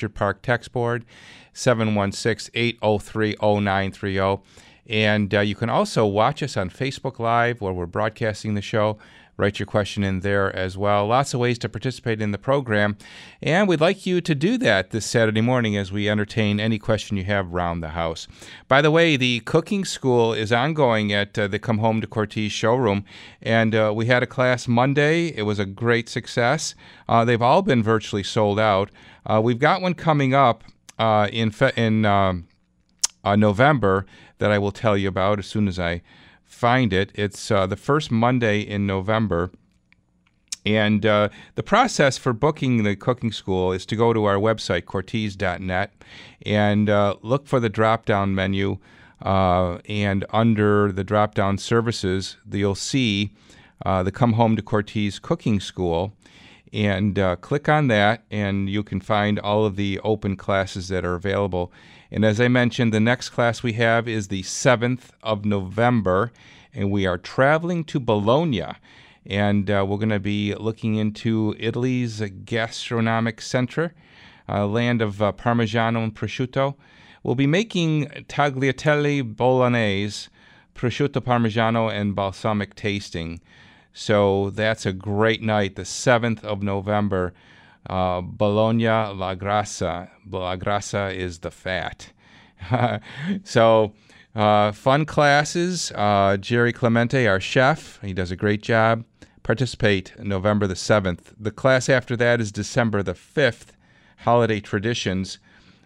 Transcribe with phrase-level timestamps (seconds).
[0.00, 1.04] Orchard Park text board,
[1.52, 4.42] 716 803 0930.
[4.86, 8.96] And uh, you can also watch us on Facebook Live where we're broadcasting the show.
[9.40, 11.06] Write your question in there as well.
[11.06, 12.98] Lots of ways to participate in the program.
[13.42, 17.16] And we'd like you to do that this Saturday morning as we entertain any question
[17.16, 18.28] you have around the house.
[18.68, 22.50] By the way, the cooking school is ongoing at uh, the Come Home to Cortese
[22.50, 23.02] showroom.
[23.40, 25.28] And uh, we had a class Monday.
[25.28, 26.74] It was a great success.
[27.08, 28.90] Uh, they've all been virtually sold out.
[29.24, 30.64] Uh, we've got one coming up
[30.98, 32.46] uh, in, fe- in um,
[33.24, 34.04] uh, November
[34.36, 36.02] that I will tell you about as soon as I
[36.50, 37.12] find it.
[37.14, 39.50] It's uh, the first Monday in November.
[40.66, 44.82] And uh, the process for booking the cooking school is to go to our website,
[44.82, 45.92] cortese.net,
[46.44, 48.76] and uh, look for the drop down menu.
[49.22, 53.32] Uh, and under the drop down services, you'll see
[53.86, 56.12] uh, the Come Home to Cortese Cooking School.
[56.72, 61.04] And uh, click on that, and you can find all of the open classes that
[61.04, 61.72] are available.
[62.12, 66.32] And as I mentioned, the next class we have is the 7th of November,
[66.74, 68.64] and we are traveling to Bologna.
[69.24, 73.94] And uh, we're going to be looking into Italy's gastronomic center,
[74.48, 76.74] uh, land of uh, Parmigiano and prosciutto.
[77.22, 80.28] We'll be making tagliatelle bolognese,
[80.74, 83.40] prosciutto parmigiano, and balsamic tasting.
[83.92, 87.34] So that's a great night, the 7th of November.
[87.88, 90.10] Uh, Bologna La Grassa.
[90.30, 92.12] La Grassa is the fat.
[93.44, 93.92] so,
[94.34, 95.92] uh, fun classes.
[95.94, 99.04] Uh, Jerry Clemente, our chef, he does a great job.
[99.42, 101.32] Participate November the 7th.
[101.38, 103.68] The class after that is December the 5th.
[104.18, 105.38] Holiday traditions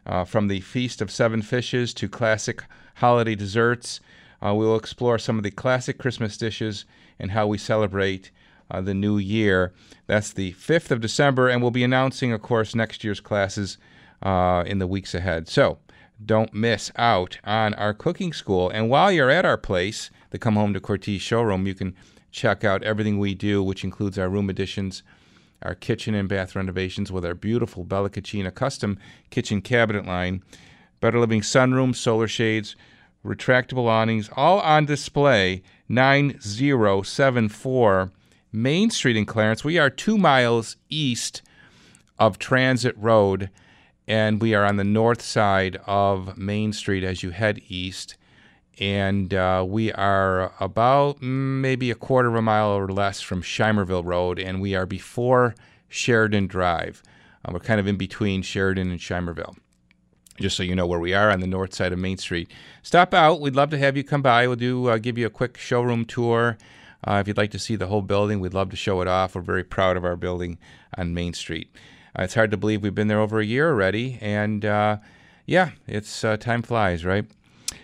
[0.06, 2.65] uh, from the Feast of Seven Fishes to classic
[2.97, 4.00] holiday desserts.
[4.45, 6.84] Uh, we will explore some of the classic Christmas dishes
[7.19, 8.31] and how we celebrate
[8.75, 9.72] uh, the new year.
[10.06, 13.78] That's the 5th of December, and we'll be announcing, of course, next year's classes
[14.22, 15.48] uh, in the weeks ahead.
[15.48, 15.78] So
[16.25, 18.70] don't miss out on our cooking school.
[18.70, 21.94] And while you're at our place, the Come Home to Cortese showroom, you can
[22.31, 25.03] check out everything we do, which includes our room additions,
[25.62, 28.98] our kitchen and bath renovations with our beautiful Bella Cucina custom
[29.31, 30.43] kitchen cabinet line,
[31.00, 32.77] Better Living sunroom, solar shades,
[33.25, 35.62] retractable awnings, all on display.
[35.88, 38.10] 9074
[38.54, 39.65] Main Street in Clarence.
[39.65, 41.42] We are two miles east
[42.20, 43.50] of Transit Road,
[44.06, 48.16] and we are on the north side of Main Street as you head east.
[48.78, 54.04] And uh, we are about maybe a quarter of a mile or less from Shimerville
[54.04, 55.56] Road, and we are before
[55.88, 57.03] Sheridan Drive.
[57.44, 59.56] Uh, we're kind of in between Sheridan and Shimerville
[60.41, 62.50] just so you know where we are on the north side of Main Street.
[62.82, 63.41] Stop out.
[63.41, 64.47] We'd love to have you come by.
[64.47, 66.56] We'll do uh, give you a quick showroom tour.
[67.06, 69.34] Uh, if you'd like to see the whole building, we'd love to show it off.
[69.34, 70.59] We're very proud of our building
[70.97, 71.70] on Main Street.
[72.19, 74.98] Uh, it's hard to believe we've been there over a year already, and uh,
[75.47, 77.26] yeah, it's uh, time flies, right?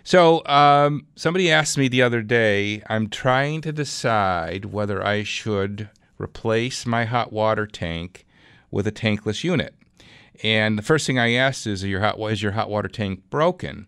[0.05, 2.83] So um, somebody asked me the other day.
[2.89, 8.27] I'm trying to decide whether I should replace my hot water tank
[8.71, 9.75] with a tankless unit.
[10.43, 13.87] And the first thing I asked is, your hot, is your hot water tank broken?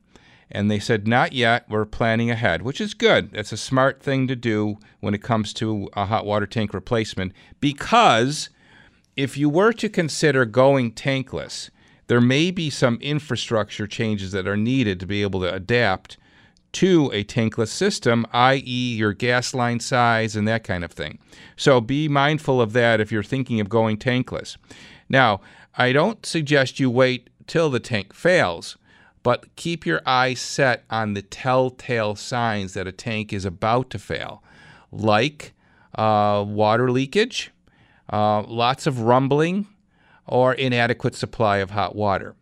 [0.55, 1.65] And they said, not yet.
[1.69, 3.33] We're planning ahead, which is good.
[3.33, 7.33] That's a smart thing to do when it comes to a hot water tank replacement
[7.59, 8.51] because
[9.17, 11.71] if you were to consider going tankless,
[12.07, 16.19] there may be some infrastructure changes that are needed to be able to adapt
[16.73, 21.19] to a tankless system, i.e., your gas line size and that kind of thing.
[21.57, 24.57] So be mindful of that if you're thinking of going tankless.
[25.09, 25.41] Now,
[25.77, 28.77] I don't suggest you wait till the tank fails,
[29.23, 33.99] but keep your eyes set on the telltale signs that a tank is about to
[33.99, 34.43] fail,
[34.91, 35.53] like
[35.95, 37.51] uh, water leakage,
[38.13, 39.67] uh, lots of rumbling,
[40.27, 42.35] or inadequate supply of hot water.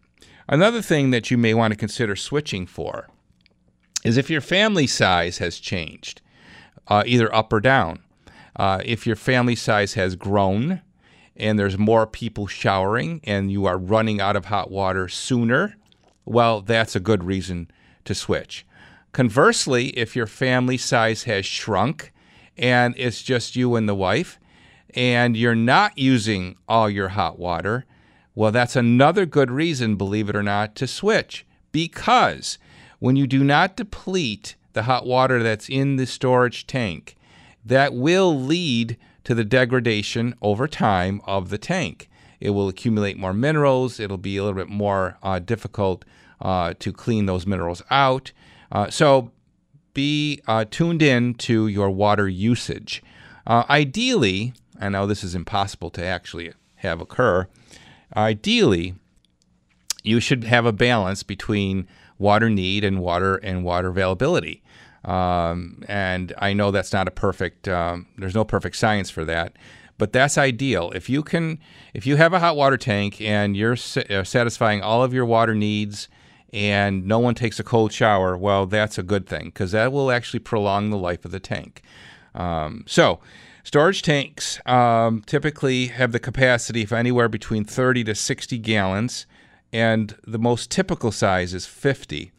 [0.49, 3.09] Another thing that you may want to consider switching for
[4.05, 6.23] is if your family size has changed,
[6.89, 8.01] uh, either up or down.
[8.57, 10.83] Uh, if your family size has grown,
[11.37, 15.75] and there's more people showering and you are running out of hot water sooner,
[16.31, 17.69] well, that's a good reason
[18.05, 18.65] to switch.
[19.13, 22.13] Conversely, if your family size has shrunk
[22.57, 24.39] and it's just you and the wife,
[24.95, 27.85] and you're not using all your hot water,
[28.35, 31.45] well, that's another good reason, believe it or not, to switch.
[31.73, 32.59] Because
[33.01, 37.17] when you do not deplete the hot water that's in the storage tank,
[37.65, 42.09] that will lead to the degradation over time of the tank.
[42.41, 44.01] It will accumulate more minerals.
[44.01, 46.05] It'll be a little bit more uh, difficult
[46.41, 48.33] uh, to clean those minerals out.
[48.73, 49.31] Uh, so
[49.95, 53.03] be uh, tuned in to your water usage.
[53.47, 57.47] Uh, ideally, I know this is impossible to actually have occur.
[58.17, 58.95] Ideally,
[60.03, 61.87] you should have a balance between
[62.19, 64.63] water need and water and water availability.
[65.05, 67.69] Um, and I know that's not a perfect.
[67.69, 69.55] Um, there's no perfect science for that,
[69.99, 70.91] but that's ideal.
[70.95, 71.59] If you can,
[71.95, 73.77] if you have a hot water tank and you're
[74.11, 76.09] uh, satisfying all of your water needs,
[76.53, 80.11] and no one takes a cold shower, well, that's a good thing because that will
[80.11, 81.83] actually prolong the life of the tank.
[82.35, 83.21] Um, so.
[83.63, 89.27] Storage tanks um, typically have the capacity of anywhere between 30 to 60 gallons,
[89.71, 92.33] and the most typical size is 50.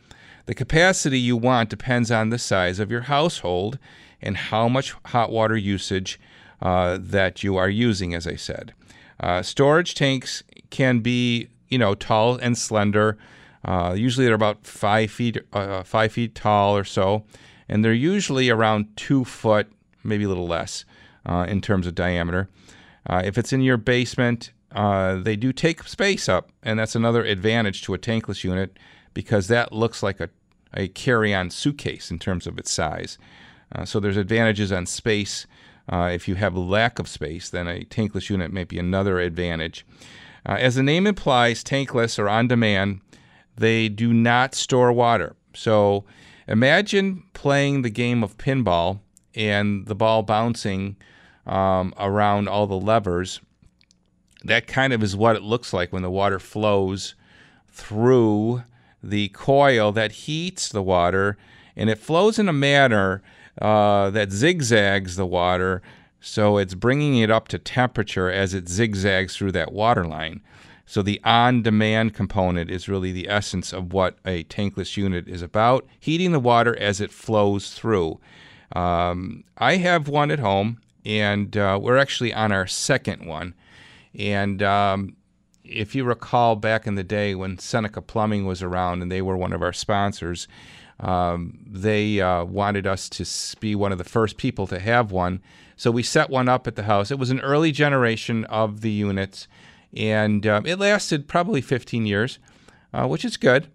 [0.48, 3.78] The capacity you want depends on the size of your household
[4.22, 6.20] and how much hot water usage
[6.62, 8.74] uh, that you are using, as I said.
[9.20, 13.18] Uh, storage tanks can be, you know, tall and slender.
[13.64, 17.24] Uh, usually they're about five feet, uh, five feet tall or so,
[17.70, 19.72] and they're usually around two foot,
[20.04, 20.86] maybe a little less,
[21.26, 22.50] uh, in terms of diameter.
[23.08, 27.82] Uh, if it's in your basement, they do take space up, and that's another advantage
[27.84, 28.78] to a tankless unit
[29.14, 30.30] because that looks like a,
[30.74, 33.18] a carry on suitcase in terms of its size.
[33.74, 35.48] Uh, so there's advantages on space.
[35.90, 39.86] Uh, if you have lack of space, then a tankless unit may be another advantage.
[40.46, 43.02] Uh, as the name implies, tankless or on demand,
[43.58, 45.36] they do not store water.
[45.54, 46.06] So
[46.48, 49.00] imagine playing the game of pinball
[49.36, 50.98] and the ball bouncing
[51.46, 53.42] um, around all the levers.
[54.44, 57.16] That kind of is what it looks like when the water flows
[57.68, 58.64] through
[59.04, 61.38] the coil that heats the water,
[61.76, 63.22] and it flows in a manner
[63.62, 65.82] uh, that zigzags the water,
[66.20, 70.42] so it's bringing it up to temperature as it zigzags through that water line.
[70.92, 75.88] So the on-demand component is really the essence of what a tankless unit is about,
[75.98, 78.20] heating the water as it flows through.
[78.76, 83.54] Um, I have one at home, and uh, we're actually on our second one.
[84.20, 85.16] And um,
[85.64, 89.38] if you recall back in the day when Seneca Plumbing was around and they were
[89.38, 90.50] one of our sponsors,
[91.00, 95.42] um, they uh, wanted us to be one of the first people to have one.
[95.78, 97.12] So we set one up at the house.
[97.12, 99.48] It was an early generation of the units,
[99.96, 102.40] and um, it lasted probably 15 years,
[102.94, 103.68] uh, which is good.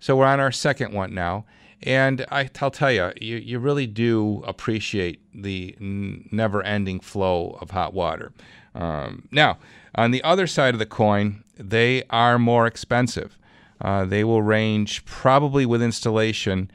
[0.00, 1.44] So we're on our second one now.
[1.84, 7.58] And I, will tell you, you, you really do appreciate the n- never ending flow
[7.60, 8.32] of hot water.
[8.74, 9.58] Um, now,
[9.94, 13.36] on the other side of the coin, they are more expensive.
[13.80, 16.70] Uh, they will range probably with installation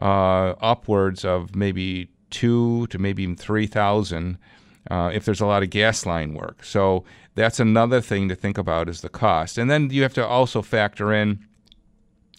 [0.00, 4.38] uh, upwards of maybe two to maybe even three thousand
[4.90, 6.64] uh, if there's a lot of gas line work.
[6.64, 7.04] So
[7.34, 10.62] that's another thing to think about is the cost, and then you have to also
[10.62, 11.44] factor in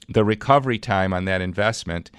[0.07, 2.12] the recovery time on that investment.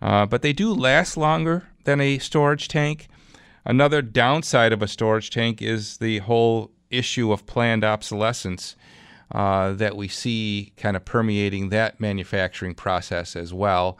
[0.00, 3.08] Uh, but they do last longer than a storage tank.
[3.64, 8.76] Another downside of a storage tank is the whole issue of planned obsolescence
[9.32, 13.98] uh, that we see kind of permeating that manufacturing process as well.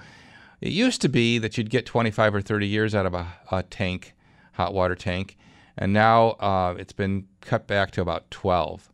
[0.60, 3.62] It used to be that you'd get 25 or 30 years out of a, a
[3.62, 4.14] tank,
[4.54, 5.36] hot water tank,
[5.78, 8.90] and now uh, it's been cut back to about 12.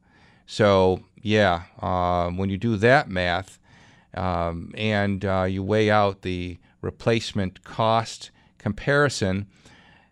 [0.47, 3.59] So, yeah, uh, when you do that math
[4.13, 9.47] um, and uh, you weigh out the replacement cost comparison,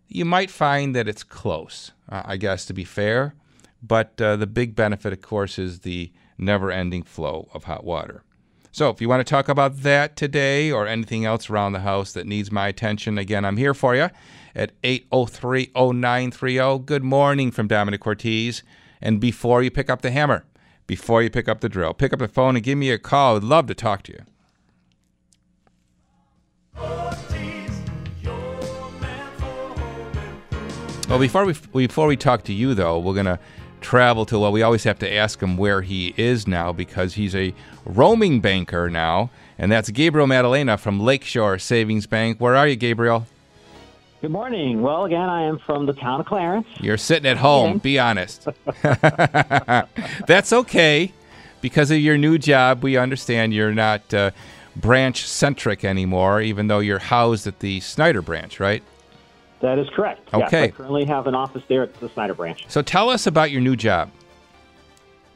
[0.08, 3.34] you might find that it's close, I guess, to be fair.
[3.82, 8.22] But uh, the big benefit, of course, is the never ending flow of hot water.
[8.70, 12.12] So, if you want to talk about that today or anything else around the house
[12.12, 14.08] that needs my attention, again, I'm here for you
[14.54, 16.78] at 803 0930.
[16.84, 18.62] Good morning from Domenic Cortese.
[19.00, 20.44] And before you pick up the hammer,
[20.86, 23.36] before you pick up the drill, pick up the phone and give me a call.
[23.36, 24.22] I'd love to talk to you.
[31.08, 31.54] Well, before we
[31.86, 33.38] before we talk to you though, we're gonna
[33.82, 37.34] travel to, well, we always have to ask him where he is now because he's
[37.34, 37.52] a
[37.84, 39.30] roaming banker now.
[39.58, 42.40] And that's Gabriel Madalena from Lakeshore Savings Bank.
[42.40, 43.26] Where are you, Gabriel?
[44.22, 44.82] Good morning.
[44.82, 46.68] Well, again, I am from the town of Clarence.
[46.78, 47.78] You're sitting at home.
[47.78, 48.46] Be honest.
[48.82, 51.12] That's okay.
[51.60, 54.30] Because of your new job, we understand you're not uh,
[54.76, 58.84] branch centric anymore, even though you're housed at the Snyder branch, right?
[59.58, 60.32] That is correct.
[60.32, 60.66] Okay.
[60.66, 62.66] Yes, I currently have an office there at the Snyder branch.
[62.68, 64.08] So tell us about your new job.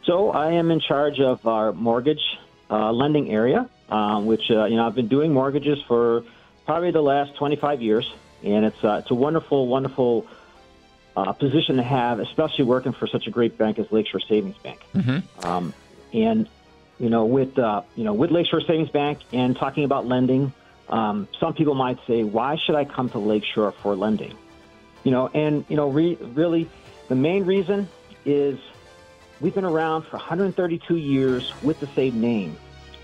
[0.05, 2.39] So I am in charge of our mortgage
[2.71, 6.23] uh, lending area, um, which uh, you know I've been doing mortgages for
[6.67, 8.13] probably the last 25 years,
[8.43, 10.27] and it's uh, it's a wonderful, wonderful
[11.17, 14.81] uh, position to have, especially working for such a great bank as Lakeshore Savings Bank.
[14.95, 15.47] Mm-hmm.
[15.47, 15.75] Um,
[16.13, 16.49] and
[16.99, 20.53] you know, with uh, you know, with Lakeshore Savings Bank and talking about lending,
[20.89, 24.37] um, some people might say, why should I come to Lakeshore for lending?
[25.05, 26.69] You know, and, you know, re- really,
[27.09, 27.89] the main reason
[28.25, 28.59] is
[29.41, 32.57] we've been around for 132 years with the same name.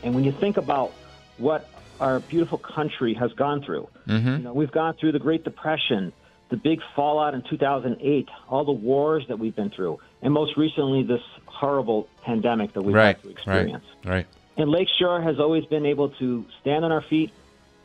[0.03, 0.93] And when you think about
[1.39, 1.69] what
[2.03, 4.29] our beautiful country has gone through, Mm-hmm.
[4.29, 6.13] you know, we've gone through the Great Depression,
[6.51, 11.03] the big fallout in 2008, all the wars that we've been through, and most recently
[11.05, 13.85] this horrible pandemic that we've Right, had to experience.
[14.05, 14.27] right, right.
[14.57, 17.31] And Lakeshore has always been able to stand on our feet,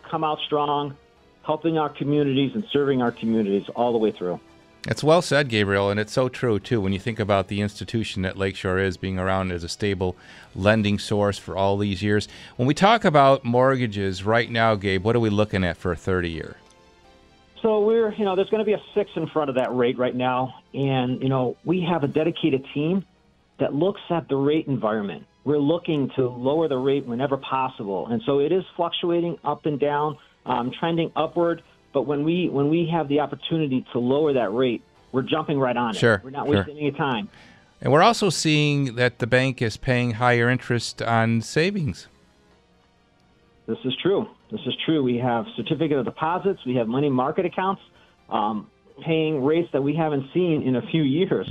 [0.09, 0.97] come out strong,
[1.43, 4.39] helping our communities and serving our communities all the way through.
[4.89, 6.79] It's well said, Gabriel, and it's so true too.
[6.79, 10.15] When you think about the institution that Lakeshore is, being around as a stable
[10.55, 12.29] lending source for all these years.
[12.55, 15.97] When we talk about mortgages right now, Gabe, what are we looking at for a
[15.97, 16.55] 30 year?
[17.61, 19.97] So we're, you know, there's going to be a six in front of that rate
[19.97, 23.05] right now, and you know, we have a dedicated team
[23.59, 25.25] that looks at the rate environment.
[25.43, 29.81] We're looking to lower the rate whenever possible, and so it is fluctuating up and
[29.81, 31.61] down, um, trending upward.
[31.93, 35.75] But when we when we have the opportunity to lower that rate, we're jumping right
[35.75, 35.99] on it.
[35.99, 36.21] Sure.
[36.23, 36.57] We're not sure.
[36.57, 37.29] wasting any time.
[37.81, 42.07] And we're also seeing that the bank is paying higher interest on savings.
[43.67, 44.27] This is true.
[44.51, 45.03] This is true.
[45.03, 46.59] We have certificate of deposits.
[46.65, 47.81] We have money market accounts
[48.29, 48.69] um,
[49.05, 51.47] paying rates that we haven't seen in a few years.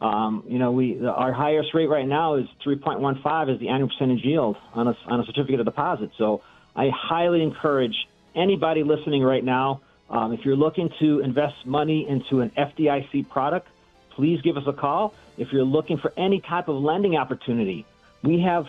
[0.00, 4.24] Um, you know, we our highest rate right now is 3.15 is the annual percentage
[4.24, 6.10] yield on a, on a certificate of deposit.
[6.16, 6.40] So
[6.74, 7.94] I highly encourage
[8.34, 13.68] anybody listening right now, um, if you're looking to invest money into an FDIC product,
[14.10, 15.14] please give us a call.
[15.38, 17.86] If you're looking for any type of lending opportunity,
[18.22, 18.66] we have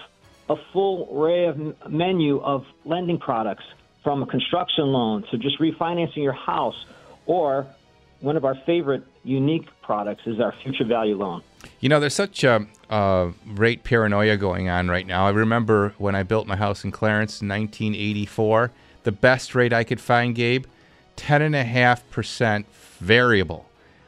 [0.50, 3.64] a full array of menu of lending products
[4.04, 6.86] from a construction loan to just refinancing your house
[7.26, 7.68] or
[8.20, 11.42] one of our favorite unique products is our future value loan.
[11.80, 15.28] You know, there's such a uh, rate paranoia going on right now.
[15.28, 18.72] I remember when I built my house in Clarence in 1984,
[19.04, 20.66] the best rate I could find, Gabe,
[21.18, 22.66] 10.5%
[23.00, 23.66] variable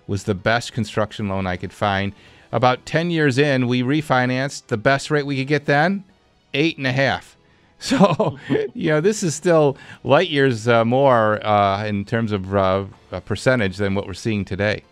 [0.08, 2.14] was the best construction loan I could find.
[2.52, 4.68] About 10 years in, we refinanced.
[4.68, 6.04] The best rate we could get then,
[6.54, 7.38] eight and a half.
[7.84, 8.40] So,
[8.74, 12.86] you know, this is still light years uh, more uh, in terms of uh,
[13.26, 14.84] percentage than what we're seeing today.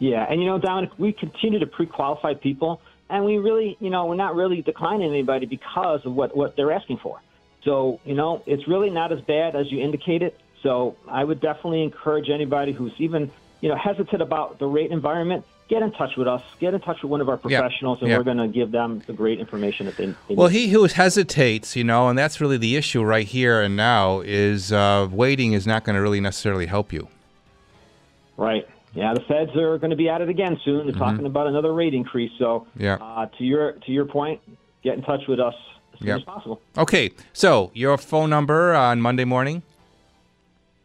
[0.00, 4.06] Yeah, and you know, Domenic, we continue to pre-qualify people, and we really, you know,
[4.06, 7.20] we're not really declining anybody because of what what they're asking for.
[7.66, 10.32] So, you know, it's really not as bad as you indicated.
[10.62, 13.30] So, I would definitely encourage anybody who's even,
[13.60, 15.44] you know, hesitant about the rate environment.
[15.68, 16.42] Get in touch with us.
[16.60, 18.16] Get in touch with one of our Yeah, professionals, and yeah.
[18.18, 20.54] we're going to give them the great information that they, they Well, need.
[20.58, 24.72] he who hesitates, you know, and that's really the issue right here and now, is
[24.72, 27.08] uh, waiting is not going to really necessarily help you.
[28.36, 28.66] Right.
[28.94, 30.86] Yeah, the Feds are going to be at it again soon.
[30.86, 32.30] They're talking about another rate increase.
[32.38, 32.82] So, Mm-hmm.
[32.82, 32.94] Yeah.
[33.00, 34.40] uh, to your to your point,
[34.82, 35.54] get in touch with us
[35.96, 36.18] as soon Yep.
[36.18, 36.60] as possible.
[36.78, 39.62] Okay, so your phone number on Monday morning?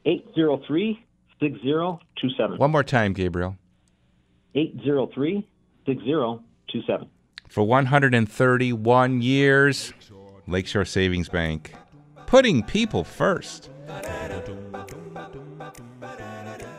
[0.06, 1.04] 803
[1.40, 2.58] 6027.
[2.58, 3.58] One more time, Gabriel.
[4.56, 5.48] 803
[5.86, 7.08] 6027.
[7.48, 9.94] For 131 years,
[10.48, 11.74] Lakeshore Savings Bank,
[12.26, 13.70] putting people first.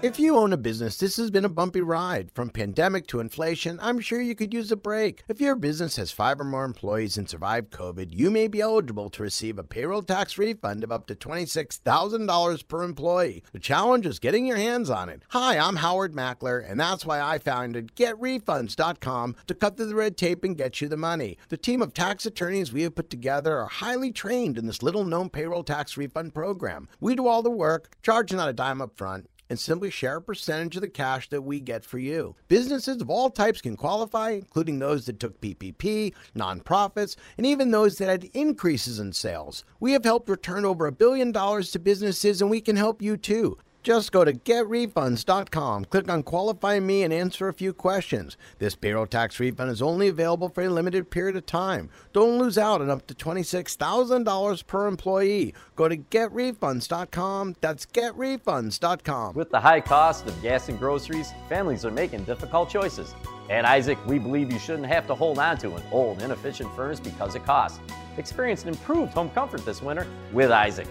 [0.03, 2.33] If you own a business, this has been a bumpy ride.
[2.35, 5.23] From pandemic to inflation, I'm sure you could use a break.
[5.29, 9.11] If your business has five or more employees and survived COVID, you may be eligible
[9.11, 13.45] to receive a payroll tax refund of up to $26,000 per employee.
[13.53, 15.23] The challenge is getting your hands on it.
[15.29, 20.17] Hi, I'm Howard Mackler, and that's why I founded GetRefunds.com to cut through the red
[20.17, 21.39] tape and get you the money.
[21.49, 25.05] The team of tax attorneys we have put together are highly trained in this little
[25.05, 26.89] known payroll tax refund program.
[26.99, 30.23] We do all the work, charge not a dime up front and simply share a
[30.23, 32.35] percentage of the cash that we get for you.
[32.49, 37.99] Businesses of all types can qualify, including those that took PPP, nonprofits, and even those
[37.99, 39.63] that had increases in sales.
[39.79, 43.19] We have helped return over a billion dollars to businesses, and we can help you
[43.19, 43.59] too.
[43.83, 48.37] Just go to getrefunds.com, click on Qualify Me, and answer a few questions.
[48.59, 51.91] This payroll tax refund is only available for a limited period of time.
[52.13, 55.55] Don't lose out on up to $26,000 per employee.
[55.75, 57.57] Go to getrefunds.com.
[57.61, 59.35] That's getrefunds.com.
[59.35, 63.15] With the high cost of gas and groceries, families are making difficult choices.
[63.51, 67.01] At Isaac, we believe you shouldn't have to hold on to an old, inefficient furnace
[67.01, 67.81] because it costs.
[68.17, 70.87] Experience an improved home comfort this winter with Isaac,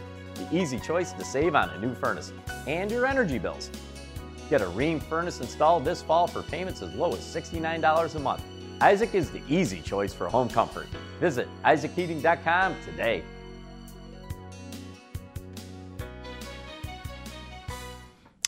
[0.45, 2.33] the easy choice to save on a new furnace
[2.67, 3.69] and your energy bills.
[4.49, 8.43] Get a Rheem furnace installed this fall for payments as low as $69 a month.
[8.81, 10.87] Isaac is the easy choice for home comfort.
[11.19, 13.23] Visit isaacheating.com today.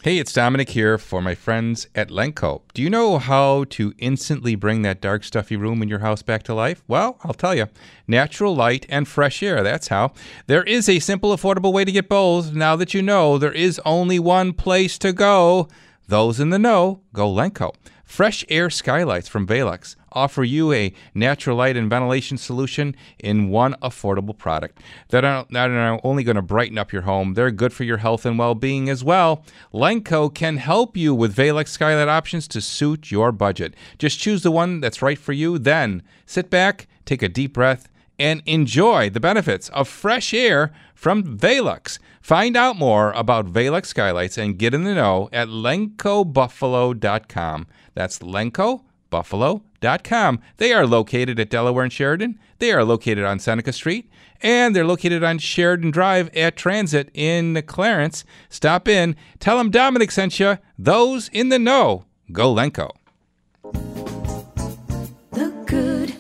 [0.03, 2.63] Hey, it's Domenic here for my friends at Lenco.
[2.73, 6.43] Do you know how to instantly bring that dark, stuffy room in your house back
[6.43, 6.83] to life?
[6.89, 7.67] Well, I'll tell you.
[8.05, 10.11] Natural light and fresh air, that's how.
[10.47, 12.51] There is a simple, affordable way to get both.
[12.51, 15.69] Now that you know, there is only one place to go.
[16.09, 17.73] Those in the know, go Lenco.
[18.13, 23.73] Fresh Air Skylights from Velux offer you a natural light and ventilation solution in one
[23.81, 24.79] affordable product
[25.09, 28.23] that are not only going to brighten up your home, they're good for your health
[28.23, 29.43] and well being as well.
[29.73, 33.73] Lenco can help you with Velux skylight options to suit your budget.
[33.97, 37.89] Just choose the one that's right for you, then sit back, take a deep breath,
[38.19, 41.97] and enjoy the benefits of fresh air from Velux.
[42.21, 47.65] Find out more about Velux skylights and get in the know at lencobuffalo.com.
[47.93, 50.39] That's lencobuffalo.com.
[50.57, 52.39] They are located at Delaware and Sheridan.
[52.59, 54.09] They are located on Seneca Street,
[54.41, 58.23] and they're located on Sheridan Drive at Transit in Clarence.
[58.49, 59.15] Stop in.
[59.39, 60.57] Tell them Domenic sent you.
[60.77, 62.05] Those in the know.
[62.31, 62.91] Go Lenco.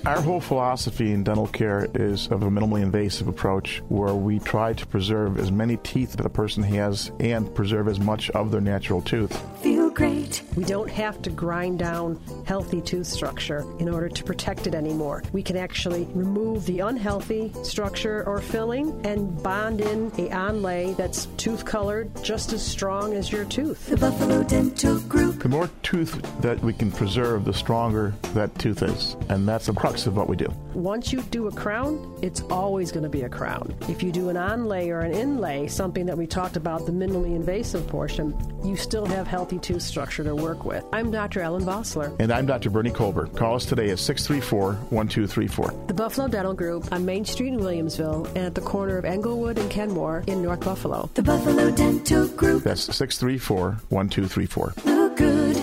[0.05, 4.73] Our whole philosophy in dental care is of a minimally invasive approach where we try
[4.73, 8.59] to preserve as many teeth that a person has and preserve as much of their
[8.59, 9.41] natural tooth.
[9.61, 10.43] Feel great.
[10.55, 15.23] We don't have to grind down healthy tooth structure in order to protect it anymore.
[15.31, 21.27] We can actually remove the unhealthy structure or filling and bond in a onlay that's
[21.37, 23.87] tooth colored just as strong as your tooth.
[23.87, 25.41] The Buffalo Dental Group.
[25.43, 29.15] The more tooth that we can preserve, the stronger that tooth is.
[29.29, 30.51] And that's the crux of what we do.
[30.73, 33.75] Once you do a crown, it's always going to be a crown.
[33.87, 37.35] If you do an onlay or an inlay, something that we talked about, the minimally
[37.35, 40.83] invasive portion, you still have healthy tooth structure to work with.
[40.93, 41.41] I'm Dr.
[41.41, 42.15] Ellen Bossler.
[42.19, 42.69] And I'm Dr.
[42.69, 43.35] Bernie Colbert.
[43.35, 45.87] Call us today at 634 1234.
[45.87, 49.57] The Buffalo Dental Group on Main Street in Williamsville and at the corner of Englewood
[49.57, 51.09] and Kenmore in North Buffalo.
[51.13, 52.63] The Buffalo Dental Group.
[52.63, 54.73] That's 634 1234.
[54.85, 55.57] Look good.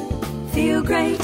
[0.53, 1.21] Feel great.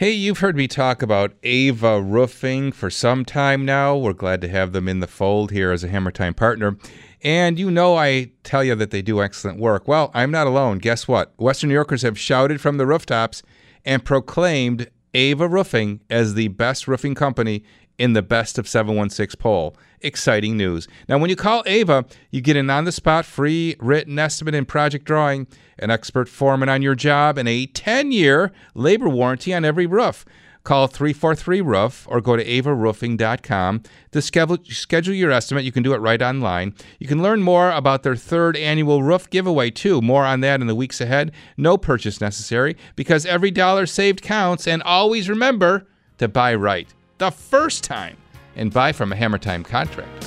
[0.00, 3.94] Hey, you've heard me talk about Ava Roofing for some time now.
[3.94, 6.78] We're glad to have them in the fold here as a Hammer Time partner.
[7.20, 9.86] And you know, I tell you that they do excellent work.
[9.86, 10.78] Well, I'm not alone.
[10.78, 11.34] Guess what?
[11.36, 13.42] Western New Yorkers have shouted from the rooftops
[13.84, 17.62] and proclaimed Ava Roofing as the best roofing company
[18.00, 19.76] in the best of 716 poll.
[20.00, 20.88] Exciting news.
[21.06, 24.66] Now, when you call Ava, you get an on the spot free written estimate and
[24.66, 25.46] project drawing,
[25.78, 30.24] an expert foreman on your job, and a 10 year labor warranty on every roof.
[30.64, 33.82] Call 343 Roof or go to avaroofing.com
[34.12, 35.64] to schedule, schedule your estimate.
[35.64, 36.74] You can do it right online.
[36.98, 40.00] You can learn more about their third annual roof giveaway, too.
[40.00, 41.32] More on that in the weeks ahead.
[41.56, 44.66] No purchase necessary because every dollar saved counts.
[44.66, 45.86] And always remember
[46.18, 46.88] to buy right
[47.20, 48.16] the first time
[48.56, 50.22] and buy from a Hammer Time contractor.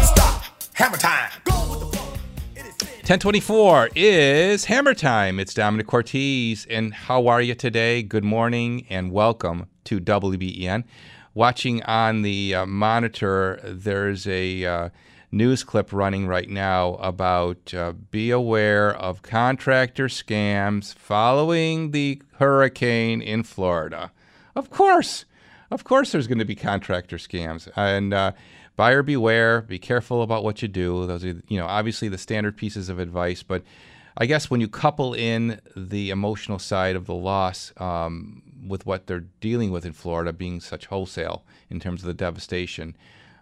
[0.00, 0.44] Stop.
[0.74, 1.30] Hammer time.
[2.54, 5.40] 1024 is Hammer Time.
[5.40, 6.68] It's Domenic Cortese.
[6.70, 8.04] And how are you today?
[8.04, 10.84] Good morning and welcome to WBEN.
[11.34, 14.88] Watching on the uh, monitor, there's a uh,
[15.30, 23.20] news clip running right now about uh, be aware of contractor scams following the hurricane
[23.20, 24.12] in Florida.
[24.54, 25.24] Of course,
[25.70, 27.68] of course, there's going to be contractor scams.
[27.76, 28.32] And uh,
[28.76, 31.06] buyer beware, be careful about what you do.
[31.06, 33.42] Those are, you know, obviously the standard pieces of advice.
[33.42, 33.62] But
[34.16, 39.06] I guess when you couple in the emotional side of the loss um, with what
[39.06, 42.96] they're dealing with in Florida, being such wholesale in terms of the devastation,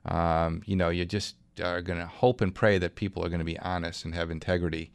[0.06, 3.40] um, you know, you just are going to hope and pray that people are going
[3.40, 4.90] to be honest and have integrity.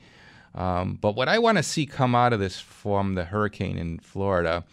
[0.56, 4.00] Um, but what I want to see come out of this from the hurricane in
[4.00, 4.64] Florida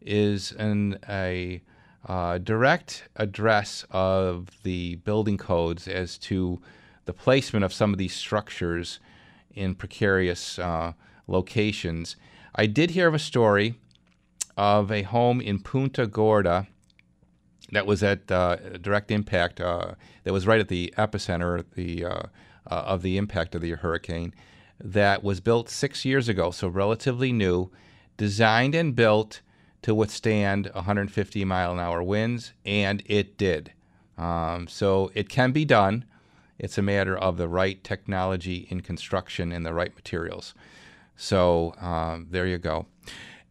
[0.00, 1.62] is an, a
[2.06, 6.60] uh, direct address of the building codes as to
[7.04, 9.00] the placement of some of these structures
[9.54, 10.92] in precarious uh,
[11.26, 12.16] locations.
[12.54, 13.74] I did hear of a story
[14.56, 16.66] of a home in Punta Gorda
[17.72, 19.92] that was at uh, direct impact, uh,
[20.24, 22.22] that was right at the epicenter the, uh, uh,
[22.70, 24.34] of the impact of the hurricane,
[24.80, 27.70] that was built six years ago, so relatively new,
[28.16, 29.40] designed and built
[29.82, 33.72] to withstand 150 mile an hour winds, and it did.
[34.16, 36.04] Um, so it can be done.
[36.58, 40.54] It's a matter of the right technology in construction and the right materials.
[41.16, 42.86] So um, there you go.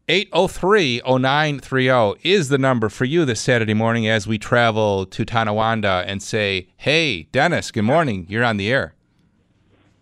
[0.10, 6.06] 803 0930 is the number for you this Saturday morning as we travel to Tonawanda
[6.08, 8.26] and say, Hey, Dennis, good morning.
[8.30, 8.96] You're on the air.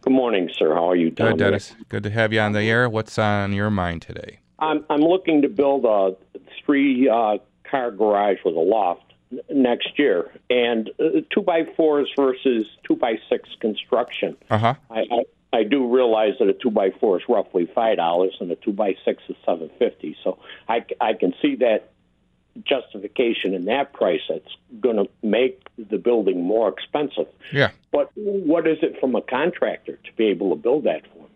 [0.02, 0.76] Good morning, sir.
[0.76, 1.74] How are you, Good, Dennis.
[1.90, 2.88] Good to have you on the air.
[2.88, 4.42] What's on your mind today?
[4.60, 6.16] I'm, I'm looking to build a
[6.64, 9.12] three uh, car garage with a loft
[9.50, 14.38] next year, and uh, two by fours versus two by six construction.
[14.52, 14.76] Uh huh.
[14.92, 15.24] I, I
[15.56, 18.74] I do realize that a two by four is roughly five dollars, and a two
[18.74, 20.16] by six is seven fifty.
[20.24, 20.38] So
[20.68, 21.92] I, I can see that
[22.64, 24.22] justification in that price.
[24.30, 27.28] That's going to make the building more expensive.
[27.52, 27.72] Yeah.
[27.92, 31.20] But what is it from a contractor to be able to build that for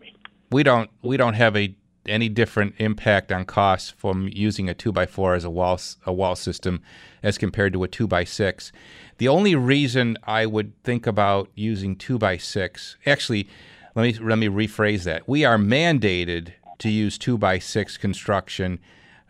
[0.50, 1.74] we don't we don't have a
[2.06, 6.12] any different impact on costs from using a two by four as a wall a
[6.12, 6.82] wall system
[7.22, 8.72] as compared to a two by six.
[9.18, 13.48] The only reason I would think about using two by six, actually,
[13.94, 15.28] let me let me rephrase that.
[15.28, 18.78] We are mandated to use two by six construction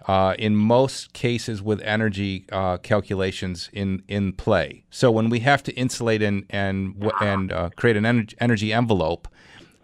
[0.06, 4.84] uh, in most cases with energy uh, calculations in, in play.
[4.90, 9.28] So when we have to insulate and and and uh, create an energy, energy envelope,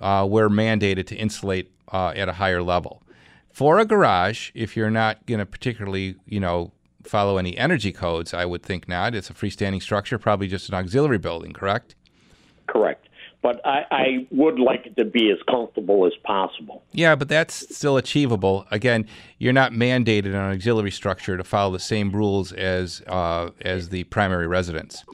[0.00, 3.02] uh, we're mandated to insulate uh, at a higher level.
[3.50, 6.72] For a garage, if you're not going to particularly, you know,
[7.04, 9.14] follow any energy codes, I would think not.
[9.14, 11.94] It's a freestanding structure, probably just an auxiliary building, correct?
[12.66, 13.05] Correct.
[13.46, 16.82] But I, I would like it to be as comfortable as possible.
[16.90, 18.66] Yeah, but that's still achievable.
[18.72, 19.06] Again,
[19.38, 23.90] you're not mandated on an auxiliary structure to follow the same rules as uh, as
[23.90, 25.04] the primary residence.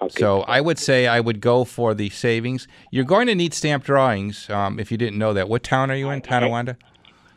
[0.00, 0.18] Okay.
[0.18, 2.68] So I would say I would go for the savings.
[2.90, 5.50] You're going to need stamp drawings um, if you didn't know that.
[5.50, 6.78] What town are you in, Tonawanda?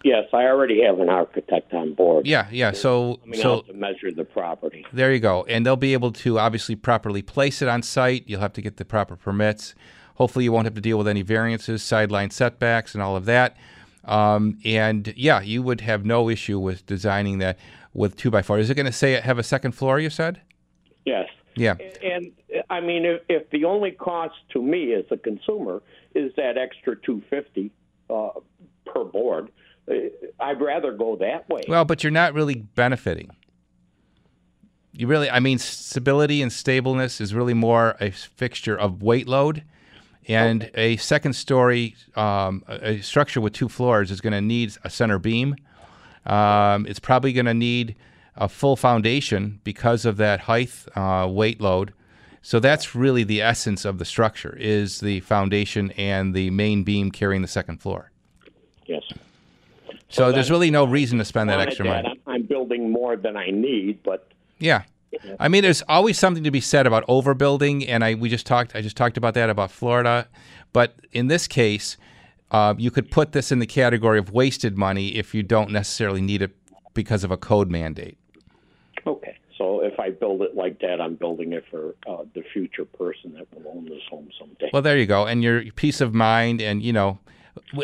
[0.05, 2.25] Yes, I already have an architect on board.
[2.25, 2.71] Yeah, yeah.
[2.71, 4.85] So so to measure the property.
[4.93, 8.23] there you go, and they'll be able to obviously properly place it on site.
[8.27, 9.75] You'll have to get the proper permits.
[10.21, 13.57] Hopefully, you won't have to deal with any variances, sideline setbacks, and all of that.
[14.05, 17.57] Um, and yeah, you would have no issue with designing that
[17.91, 18.59] with two by four.
[18.59, 19.99] Is it going to say have a second floor?
[19.99, 20.39] You said.
[21.05, 21.27] Yes.
[21.55, 21.73] Yeah.
[22.03, 22.31] And
[22.69, 25.81] I mean, if, if the only cost to me as a consumer
[26.13, 27.71] is that extra two fifty
[28.07, 28.29] uh,
[28.85, 29.49] per board,
[29.89, 29.95] uh,
[30.39, 31.63] I'd rather go that way.
[31.67, 33.31] Well, but you're not really benefiting.
[34.93, 39.63] You really, I mean, stability and stableness is really more a fixture of weight load.
[40.27, 44.77] And a second story, um, a a structure with two floors is going to need
[44.83, 45.55] a center beam.
[46.25, 47.95] Um, it's probably going to need
[48.35, 51.93] a full foundation because of that height, uh, weight load.
[52.43, 57.11] So that's really the essence of the structure is the foundation and the main beam
[57.11, 58.11] carrying the second floor.
[58.85, 59.03] yes.
[60.09, 62.03] So, there's really no reason to spend that extra that.
[62.03, 62.21] money.
[62.27, 64.27] I'm, I'm building more than I need, but
[64.59, 64.83] Yeah.
[65.39, 68.75] I mean, there's always something to be said about overbuilding, and I we just talked.
[68.75, 70.27] I just talked about that about Florida,
[70.73, 71.97] but in this case,
[72.51, 76.21] uh, you could put this in the category of wasted money if you don't necessarily
[76.21, 76.55] need it
[76.93, 78.17] because of a code mandate.
[79.05, 79.37] okay.
[79.57, 83.33] So if I build it like that, I'm building it for uh, the future person
[83.33, 84.71] that will own this home someday.
[84.73, 87.19] Well, there you go, and your peace of mind, and you know,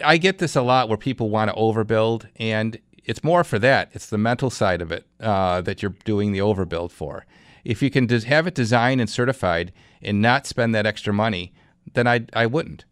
[0.04, 3.90] I get this a lot where people want to overbuild, and it's more for that.
[3.94, 7.26] It's the mental side of it uh, that you're doing the overbuild for.
[7.64, 11.54] If you can have it designed and certified and not spend that extra money,
[11.94, 12.86] then I I wouldn't.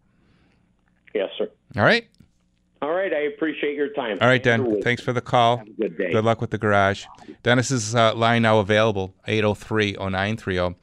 [1.13, 1.49] yes, sir.
[1.78, 2.08] All right.
[2.82, 3.13] All right.
[3.13, 4.17] I appreciate your time.
[4.21, 4.82] All right, Dan.
[4.82, 5.58] Thanks for the call.
[5.58, 6.12] Have a good day.
[6.12, 7.06] Good luck with the garage.
[7.43, 10.75] Dennis's uh, line now available 803 0930.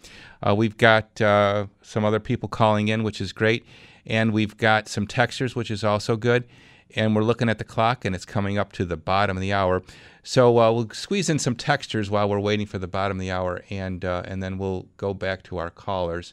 [0.45, 3.64] Uh, we've got uh, some other people calling in, which is great.
[4.05, 6.45] And we've got some texters, which is also good.
[6.94, 9.52] And we're looking at the clock, and it's coming up to the bottom of the
[9.52, 9.83] hour.
[10.22, 13.31] So uh, we'll squeeze in some textures while we're waiting for the bottom of the
[13.31, 16.33] hour, and uh, and then we'll go back to our callers.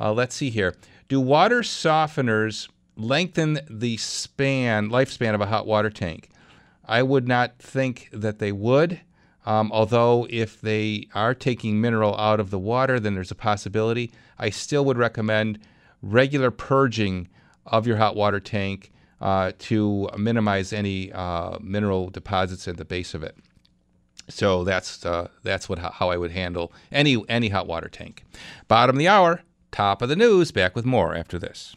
[0.00, 0.74] Uh, let's see here.
[1.08, 6.30] Do water softeners lengthen the span lifespan of a hot water tank?
[6.86, 9.00] I would not think that they would.
[9.46, 14.10] Um, although, if they are taking mineral out of the water, then there's a possibility.
[14.38, 15.58] I still would recommend
[16.02, 17.28] regular purging
[17.66, 18.90] of your hot water tank
[19.24, 23.36] uh, to minimize any uh, mineral deposits at the base of it.
[24.28, 28.22] So that's uh, that's what how I would handle any any hot water tank.
[28.68, 29.40] Bottom of the hour,
[29.72, 30.52] top of the news.
[30.52, 31.74] Back with more after this.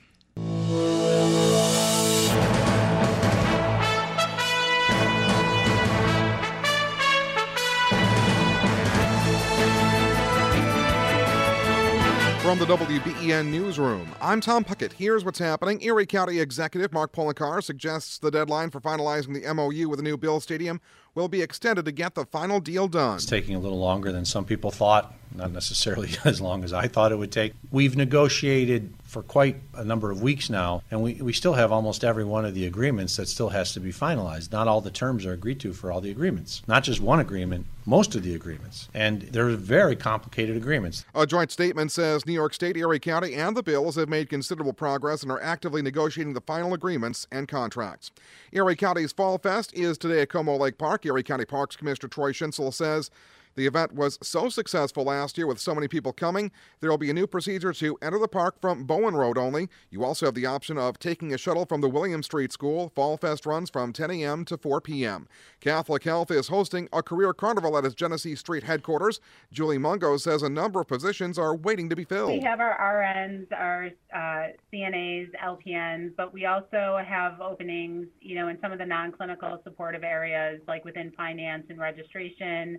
[12.47, 14.93] From the WBEN Newsroom, I'm Tom Puckett.
[14.93, 15.81] Here's what's happening.
[15.81, 20.15] Erie County Executive Mark Poloncarz suggests the deadline for finalizing the MOU with the new
[20.15, 20.79] Bill Stadium
[21.17, 23.15] will be extended to get the final deal done.
[23.15, 26.87] It's taking a little longer than some people thought, not necessarily as long as I
[26.87, 27.53] thought it would take.
[27.71, 32.03] We've negotiated for quite a number of weeks now, and we, we still have almost
[32.03, 34.51] every one of the agreements that still has to be finalized.
[34.51, 36.61] Not all the terms are agreed to for all the agreements.
[36.67, 38.89] Not just one agreement, most of the agreements.
[38.93, 41.05] And they're very complicated agreements.
[41.15, 44.73] A joint statement says New York State, Erie County, and the Bills have made considerable
[44.73, 48.11] progress and are actively negotiating the final agreements and contracts.
[48.51, 51.05] Erie County's Fall Fest is today at Como Lake Park.
[51.07, 53.09] Erie County Parks Commissioner Troy Schinzel says
[53.57, 57.09] The event was so successful last year with so many people coming, there will be
[57.09, 59.67] a new procedure to enter the park from Bowen Road only.
[59.89, 62.91] You also have the option of taking a shuttle from the William Street School.
[62.93, 64.45] Fall Fest runs from 10 a.m.
[64.45, 65.27] to 4 p.m.
[65.59, 69.19] Catholic Health is hosting a career carnival at its Genesee Street headquarters.
[69.51, 72.33] Julie Mungo says a number of positions are waiting to be filled.
[72.33, 78.49] We have our RNs, our uh, CNAs, LPNs, but we also have openings, you know,
[78.49, 82.77] in some of the non-clinical supportive areas, like within finance and registration,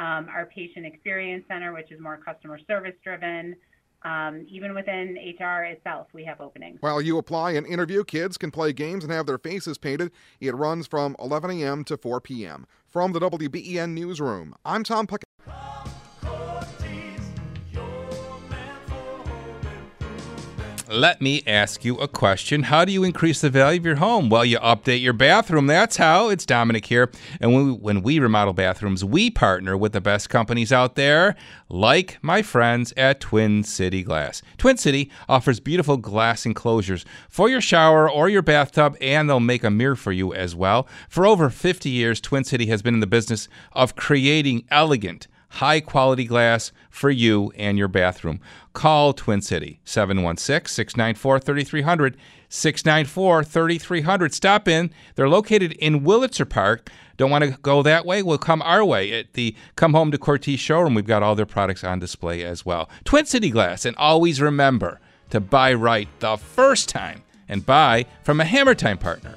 [0.00, 3.54] um, our patient experience center, which is more customer service driven.
[4.02, 6.78] Um, even within HR itself, we have openings.
[6.80, 10.10] While you apply and interview, kids can play games and have their faces painted.
[10.40, 11.84] It runs from 11 a.m.
[11.84, 12.66] to 4 p.m.
[12.88, 15.29] From the WBEN Newsroom, I'm Tom Puckett.
[20.92, 22.64] Let me ask you a question.
[22.64, 24.28] How do you increase the value of your home?
[24.28, 25.68] Well, you update your bathroom.
[25.68, 26.30] That's how.
[26.30, 27.12] It's Domenic here.
[27.40, 31.36] And when we, when we remodel bathrooms, we partner with the best companies out there,
[31.68, 34.42] like my friends at Twin City Glass.
[34.58, 39.62] Twin City offers beautiful glass enclosures for your shower or your bathtub, and they'll make
[39.62, 40.88] a mirror for you as well.
[41.08, 45.80] For over 50 years, Twin City has been in the business of creating elegant, high
[45.80, 48.40] quality glass for you and your bathroom.
[48.72, 52.16] Call Twin City 716 694 3300.
[52.52, 54.34] 694 3300.
[54.34, 54.90] Stop in.
[55.14, 56.90] They're located in Wurlitzer Park.
[57.16, 58.22] Don't want to go that way?
[58.22, 60.94] Well, come our way at the Come Home to Cortese showroom.
[60.94, 62.90] We've got all their products on display as well.
[63.04, 63.84] Twin City Glass.
[63.84, 68.98] And always remember to buy right the first time and buy from a Hammer Time
[68.98, 69.34] partner.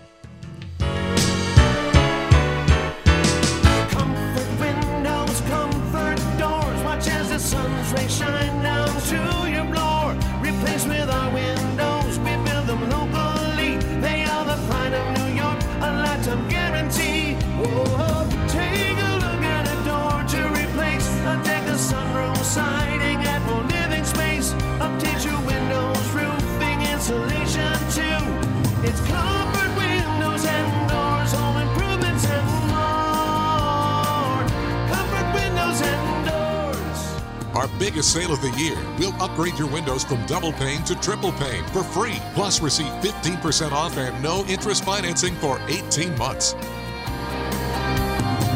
[37.56, 38.76] Our biggest sale of the year.
[38.98, 42.20] We'll upgrade your windows from double pane to triple pane for free.
[42.34, 46.56] Plus, receive 15% off and no interest financing for 18 months.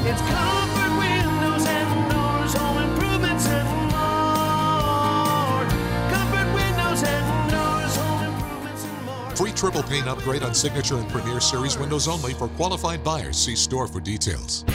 [0.03, 5.67] It's comfort windows and doors, home improvements and more.
[6.09, 9.35] Comfort windows and doors, home improvements and more.
[9.35, 13.37] Free triple pane upgrade on Signature and Premier Series windows only for qualified buyers.
[13.37, 14.65] See store for details.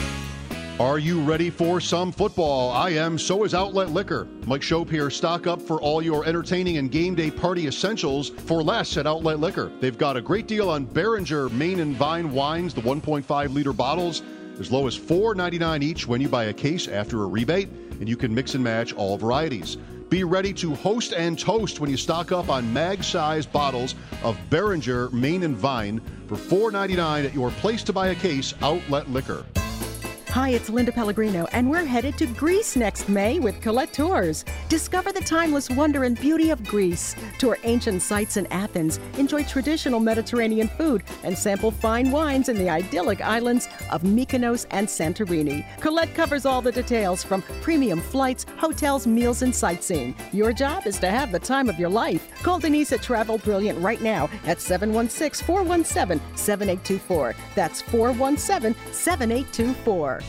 [0.79, 2.71] Are you ready for some football?
[2.71, 3.19] I am.
[3.19, 4.27] So is Outlet Liquor.
[4.47, 5.11] Mike Schopp here.
[5.11, 9.39] Stock up for all your entertaining and game day party essentials for less at Outlet
[9.39, 9.71] Liquor.
[9.79, 14.23] They've got a great deal on Beringer Main and Vine wines, the 1.5 liter bottles,
[14.59, 18.17] as low as $4.99 each when you buy a case after a rebate, and you
[18.17, 19.75] can mix and match all varieties.
[20.09, 25.11] Be ready to host and toast when you stock up on mag-sized bottles of Beringer
[25.11, 29.45] Main and Vine for $4.99 at your place to buy a case Outlet Liquor.
[30.33, 34.43] Hi, it's Linda Pellegrino, and we're headed to Greece next May with Colette Tours.
[34.67, 37.15] Discover the timeless wonder and beauty of Greece.
[37.37, 42.67] Tour ancient sites in Athens, enjoy traditional Mediterranean food, and sample fine wines in the
[42.67, 45.63] idyllic islands of Mykonos and Santorini.
[45.79, 50.15] Colette covers all the details from premium flights, hotels, meals, and sightseeing.
[50.31, 52.27] Your job is to have the time of your life.
[52.41, 57.35] Call Denise at Travel Brilliant right now at 716 417 7824.
[57.53, 60.22] That's 417 7824.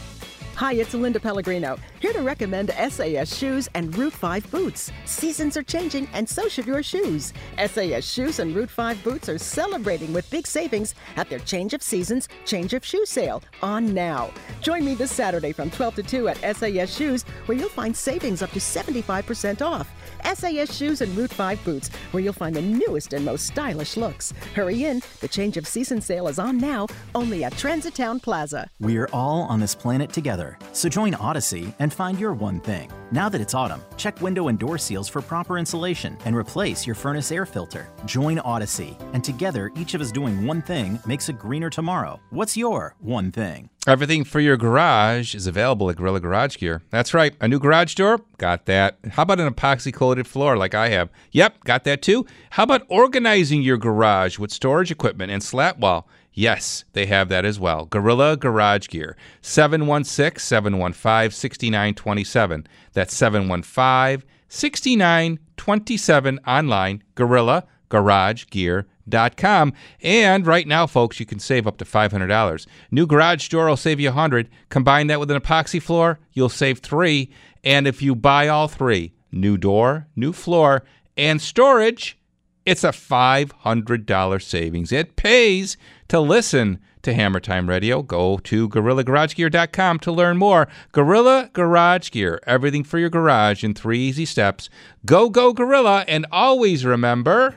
[0.57, 4.93] Hi, it's Linda Pellegrino, here to recommend SAS shoes and Route 5 boots.
[5.05, 7.33] Seasons are changing, and so should your shoes.
[7.59, 11.83] SAS shoes and Route 5 boots are celebrating with big savings at their Change of
[11.83, 14.31] Seasons, Change of Shoe sale on now.
[14.61, 18.41] Join me this Saturday from 12 to 2 at SAS Shoes, where you'll find savings
[18.41, 19.93] up to 75% off.
[20.37, 24.33] SAS Shoes and Route 5 boots, where you'll find the newest and most stylish looks.
[24.55, 28.69] Hurry in, the Change of Season sale is on now, only at Transitown Plaza.
[28.81, 30.59] We're all on this planet together.
[30.73, 32.91] So join Odyssey and find your one thing.
[33.11, 36.97] Now that it's autumn, check window and door seals for proper insulation and replace your
[36.97, 37.89] furnace air filter.
[38.07, 42.21] Join Odyssey, and together, each of us doing one thing makes a greener tomorrow.
[42.31, 43.71] What's your one thing?
[43.87, 46.83] Everything for your garage is available at Gorilla Garage Gear.
[46.89, 47.35] That's right.
[47.41, 48.19] A new garage door?
[48.39, 48.99] Got that.
[49.11, 51.11] How about an epoxy coated floor like I have?
[51.33, 52.25] Yep, got that too.
[52.51, 56.09] How about organizing your garage with storage equipment and slat wall?
[56.35, 57.87] Yes, they have that as well.
[57.87, 59.17] Gorilla Garage Gear.
[59.41, 62.67] 716 715 6927.
[62.93, 68.85] That's 715 6927 online, gorillagaragegear.com.
[69.09, 69.73] GarageDoorSaveYou100.com.
[70.03, 72.67] And right now, folks, you can save up to $500.
[72.91, 76.79] New garage door will save you 100 Combine that with an epoxy floor, you'll save
[76.79, 77.31] three.
[77.63, 80.85] And if you buy all three, new door, new floor,
[81.17, 82.19] and storage,
[82.67, 84.93] it's a $500 savings.
[84.93, 85.77] It pays
[86.09, 88.03] to listen to Hammer Time Radio.
[88.03, 90.69] Go to GorillaGarageGear.com to learn more.
[90.93, 94.69] Gorilla Garage Gear, everything for your garage in three easy steps.
[95.05, 97.55] Go, go, Gorilla, and always remember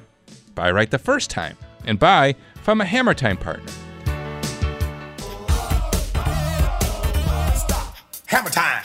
[0.53, 1.55] buy right the first time
[1.85, 3.71] and buy from a Hammer Time partner.
[8.27, 8.83] Hammer time.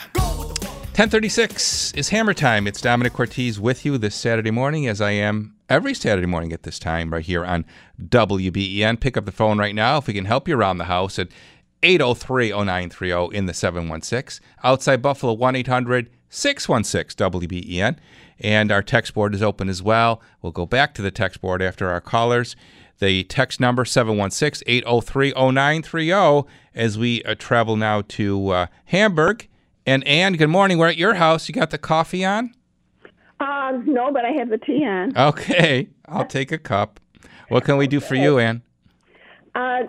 [0.95, 2.67] 1036 is Hammer Time.
[2.67, 6.61] It's Domenic Cortese with you this Saturday morning, as I am every Saturday morning at
[6.61, 7.65] this time, right here on
[7.99, 8.99] WBEN.
[8.99, 11.29] Pick up the phone right now if we can help you around the house at
[11.81, 14.45] 803 0930 in the 716.
[14.63, 17.97] Outside Buffalo, 1 800 616 WBEN.
[18.39, 20.21] And our text board is open as well.
[20.43, 22.55] We'll go back to the text board after our callers.
[22.99, 29.47] The text number 716 803 0930 as we uh, travel now to uh, Hamburg.
[29.87, 30.77] And Ann, good morning.
[30.77, 31.49] We're at your house.
[31.49, 32.53] You got the coffee on?
[33.43, 35.17] Uh, no, but I have the tea on.
[35.17, 36.99] Okay, I'll take a cup.
[37.49, 38.61] What can we do for you, Ann?
[39.53, 39.83] Uh,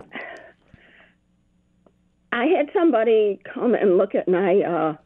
[2.33, 4.97] I had somebody come and look at my uh,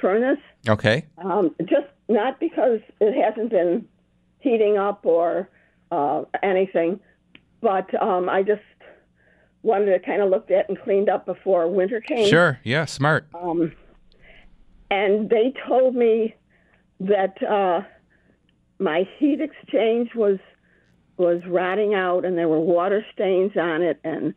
[0.00, 0.38] furnace.
[0.66, 1.04] Okay.
[1.18, 3.86] Um, just not because it hasn't been
[4.38, 5.50] heating up or
[5.90, 7.00] uh, anything,
[7.60, 8.62] but um, I just
[9.62, 12.26] wanted to kind of look at and cleaned up before winter came.
[12.28, 12.58] Sure.
[12.64, 13.28] Yeah, smart.
[13.34, 13.72] Um,
[14.90, 16.34] and they told me
[17.00, 17.82] that uh,
[18.78, 20.38] my heat exchange was
[21.16, 24.34] was rotting out, and there were water stains on it, and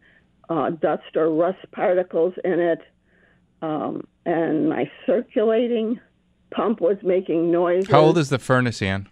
[0.49, 2.79] uh, dust or rust particles in it,
[3.61, 5.99] um, and my circulating
[6.51, 7.87] pump was making noise.
[7.87, 9.07] How old is the furnace, Ann?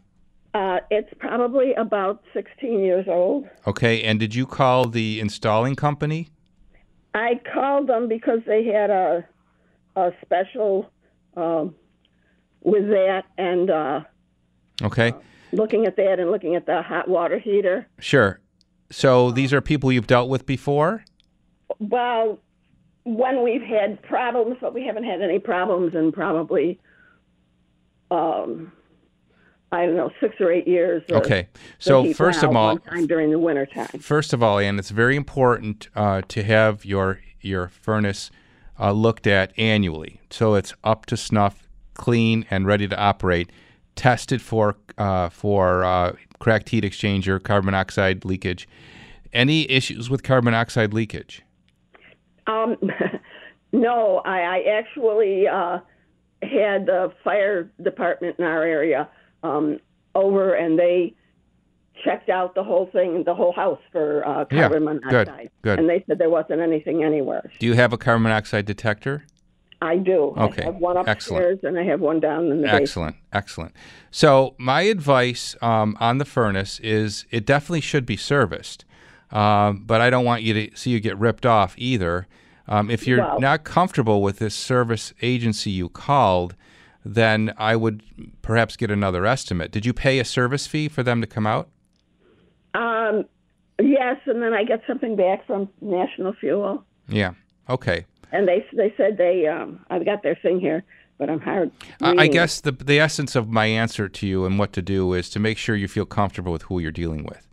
[0.55, 3.47] Uh, it's probably about 16 years old.
[3.67, 6.29] Okay, and did you call the installing company?
[7.13, 9.27] I called them because they had a
[9.95, 10.89] a special
[11.35, 11.75] um,
[12.61, 14.01] with that and uh,
[14.81, 15.13] Okay,
[15.51, 17.87] looking at that and looking at the hot water heater.
[17.99, 18.39] sure.
[18.91, 21.03] So these are people you've dealt with before?
[21.77, 22.39] Well,
[23.03, 26.79] when we've had problems, but we haven't had any problems in probably,
[28.09, 28.71] um,
[29.71, 31.03] I don't know, six or eight years.
[31.11, 31.47] Okay.
[31.77, 33.99] So first of all- during the winter time.
[33.99, 38.31] First of all, Ann, it's very important uh, to have your your furnace
[38.79, 43.49] uh, looked at annually, so it's up to snuff, clean, and ready to operate.
[43.99, 48.65] Tested for uh, for uh, cracked heat exchanger, carbon monoxide leakage.
[49.33, 51.41] Any issues with carbon monoxide leakage?
[52.47, 52.77] Um,
[53.73, 55.79] no, I, I actually uh,
[56.41, 59.09] had the fire department in our area
[59.43, 59.79] um,
[60.15, 61.13] over, and they
[62.05, 65.49] checked out the whole thing, the whole house for uh, Yeah, carbon good, monoxide.
[65.61, 65.77] good.
[65.77, 67.51] And they said there wasn't anything anywhere.
[67.59, 69.25] Do you have a carbon monoxide detector?
[69.81, 70.33] I do.
[70.37, 71.63] Okay, I have one excellent.
[71.63, 72.81] and I have one down in the basement.
[72.81, 73.75] Excellent, excellent.
[74.11, 78.83] So my advice um, on the furnace is it definitely should be serviced,
[79.31, 82.27] um, but I don't want you to see you get ripped off either.
[82.67, 86.55] Um, if you're Well- not comfortable with this service agency you called,
[87.05, 88.03] then I would
[88.41, 89.71] perhaps get another estimate.
[89.71, 91.69] Did you pay a service fee for them to come out?
[92.73, 93.25] Um,
[93.81, 97.31] yes, and then I get something back from National Fuel, Yeah.
[97.69, 98.05] Okay.
[98.31, 100.83] And they they said they um, I've got their thing here,
[101.17, 101.71] but I'm hired.
[102.01, 105.13] I I guess the the essence of my answer to you and what to do
[105.13, 107.47] is to make sure you feel comfortable with who you're dealing with.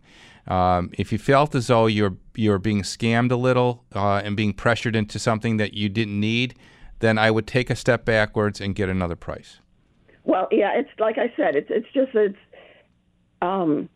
[0.47, 4.53] Um, if you felt as though you're you're being scammed a little uh, and being
[4.53, 6.55] pressured into something that you didn't need,
[6.99, 9.59] then I would take a step backwards and get another price.
[10.23, 12.37] Well, yeah, it's like I said, it's it's just it's
[13.41, 13.89] um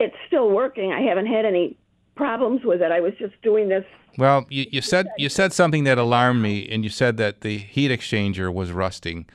[0.00, 0.92] it's still working.
[0.92, 1.76] I haven't had any
[2.14, 2.92] problems with it.
[2.92, 3.84] I was just doing this
[4.18, 7.58] Well, you, you said you said something that alarmed me, and you said that the
[7.58, 9.26] heat exchanger was rusting.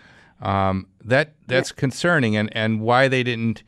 [0.41, 3.63] Um, that that's concerning, and, and why they didn't.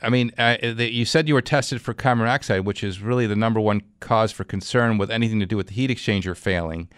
[0.00, 3.26] I mean, uh, the, you said you were tested for carbon monoxide, which is really
[3.26, 6.88] the number one cause for concern with anything to do with the heat exchanger failing.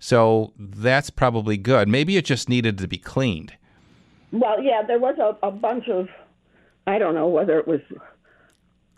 [0.00, 1.88] So that's probably good.
[1.88, 3.54] Maybe it just needed to be cleaned.
[4.32, 6.08] Well, yeah, there was a, a bunch of,
[6.86, 7.80] I don't know whether it was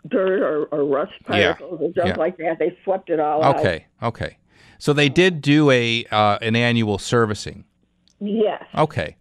[0.07, 2.15] dirt or, or rust Yeah, particles or junk yeah.
[2.15, 2.59] like that.
[2.59, 3.59] They swept it all out.
[3.59, 4.37] Okay, okay.
[4.77, 7.65] So they did do a uh, an annual servicing.
[8.19, 8.63] Yes.
[8.75, 9.15] Okay.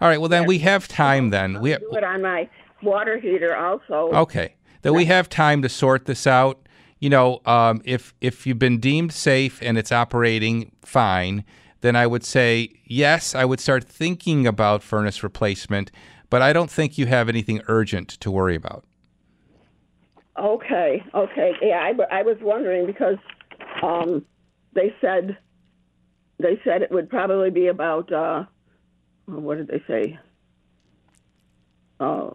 [0.00, 0.18] All right.
[0.20, 1.30] Well, then we have time.
[1.30, 2.48] Then we Do it on my
[2.82, 4.10] water heater also.
[4.12, 4.54] Okay.
[4.82, 6.66] Then we have time to sort this out.
[7.00, 11.44] You know, um, if if you've been deemed safe and it's operating fine,
[11.80, 13.34] then I would say yes.
[13.34, 15.90] I would start thinking about furnace replacement,
[16.28, 18.84] but I don't think you have anything urgent to worry about.
[20.40, 21.52] Okay, okay.
[21.60, 21.78] Yeah,
[22.10, 23.18] I, I was wondering because
[23.82, 24.24] um,
[24.74, 25.36] they said
[26.38, 28.44] they said it would probably be about uh,
[29.26, 30.18] what did they say?
[31.98, 32.30] Uh,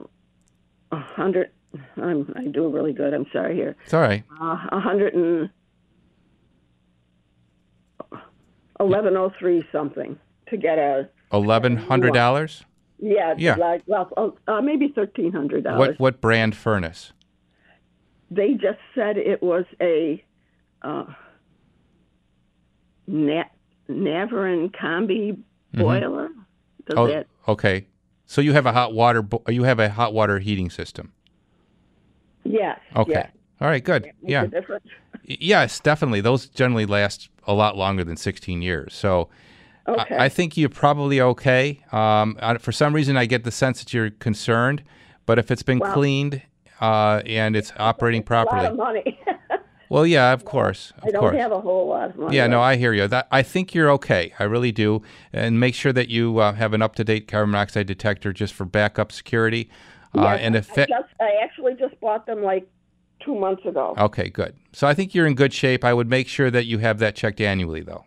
[0.92, 1.50] a hundred.
[1.98, 3.14] I'm I do really good.
[3.14, 3.76] I'm sorry here.
[3.84, 4.24] It's all right.
[4.40, 5.50] Uh, a hundred and
[8.80, 10.18] eleven oh three something
[10.50, 12.64] to get a Eleven hundred dollars.
[13.00, 13.56] yeah Yeah.
[13.56, 15.80] like well oh, uh, maybe thirteen hundred dollars.
[15.80, 17.12] What what brand furnace?
[18.32, 20.24] They just said it was a
[20.82, 21.06] uh,
[23.08, 23.44] na-
[23.90, 25.38] Navien combi
[25.74, 26.30] boiler.
[26.88, 27.88] Does oh, that okay.
[28.26, 31.14] So you have a hot water bo- you have a hot water heating system.
[32.44, 32.80] yes.
[32.96, 33.12] Okay.
[33.14, 33.32] yes.
[33.62, 33.84] All right.
[33.84, 34.12] Good.
[34.24, 34.44] Yeah.
[34.44, 34.86] a difference.
[35.28, 36.22] Y- Yes, definitely.
[36.22, 38.94] Those generally last a lot longer than 16 years.
[38.94, 39.30] So
[39.88, 40.18] I- Okay.
[40.18, 41.84] I, think you're probably okay.
[41.92, 44.84] Um, I- for some reason, I get the sense that you're concerned,
[45.28, 46.42] but if it's been Well- cleaned
[46.82, 49.20] uh, and it's operating A lot properly, of money.
[49.90, 51.38] well, yeah, of course, of I don't course.
[51.38, 52.36] have a whole lot of money.
[52.36, 52.62] Yeah, no.
[52.62, 53.08] I hear you.
[53.08, 54.34] That I think you're okay.
[54.40, 55.02] I really do.
[55.32, 59.12] And make sure that you uh, have an up-to-date carbon monoxide detector just for backup
[59.12, 59.70] security.
[60.14, 62.66] Uh, and if I, just, I actually just bought them like
[63.20, 63.94] two months ago.
[63.98, 64.56] okay, good.
[64.72, 65.84] So I think you're in good shape.
[65.84, 68.06] I would make sure that you have that checked annually, though.